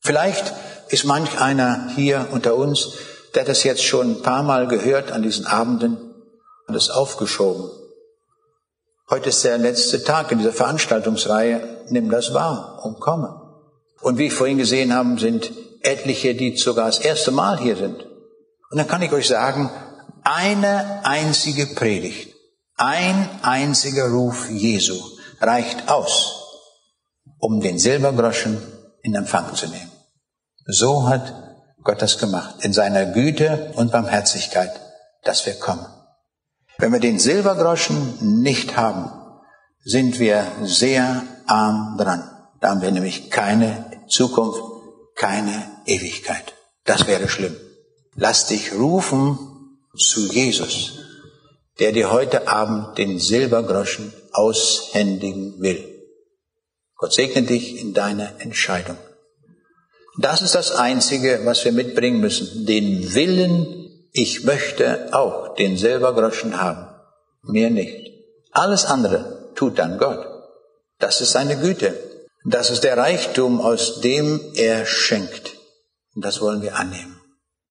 [0.01, 0.53] Vielleicht
[0.89, 2.93] ist manch einer hier unter uns,
[3.35, 5.97] der das jetzt schon ein paar Mal gehört an diesen Abenden
[6.67, 7.71] und es aufgeschoben.
[9.11, 11.85] Heute ist der letzte Tag in dieser Veranstaltungsreihe.
[11.89, 13.42] Nimm das wahr und komme.
[14.03, 18.03] Und wie ich vorhin gesehen haben, sind etliche, die sogar das erste Mal hier sind.
[18.71, 19.71] Und dann kann ich euch sagen,
[20.25, 22.35] eine einzige Predigt,
[22.77, 24.95] ein einziger Ruf Jesu
[25.41, 26.33] reicht aus,
[27.39, 28.61] um den Silbergroschen
[29.03, 29.91] in Empfang zu nehmen.
[30.67, 31.35] So hat
[31.83, 34.71] Gott das gemacht, in seiner Güte und Barmherzigkeit,
[35.25, 35.87] dass wir kommen.
[36.79, 39.11] Wenn wir den Silbergroschen nicht haben,
[39.85, 42.29] sind wir sehr arm dran.
[42.61, 44.61] Da haben wir nämlich keine Zukunft,
[45.15, 46.53] keine Ewigkeit.
[46.85, 47.57] Das wäre schlimm.
[48.15, 49.39] Lass dich rufen
[49.97, 50.99] zu Jesus,
[51.79, 55.89] der dir heute Abend den Silbergroschen aushändigen will.
[56.97, 58.99] Gott segne dich in deiner Entscheidung.
[60.19, 62.67] Das ist das Einzige, was wir mitbringen müssen.
[62.67, 66.87] Den Willen, ich möchte auch den Silbergroschen haben.
[67.43, 68.11] Mehr nicht.
[68.51, 70.27] Alles andere tut dann Gott.
[70.99, 72.12] Das ist seine Güte.
[72.45, 75.57] Das ist der Reichtum, aus dem er schenkt.
[76.15, 77.12] Und das wollen wir annehmen.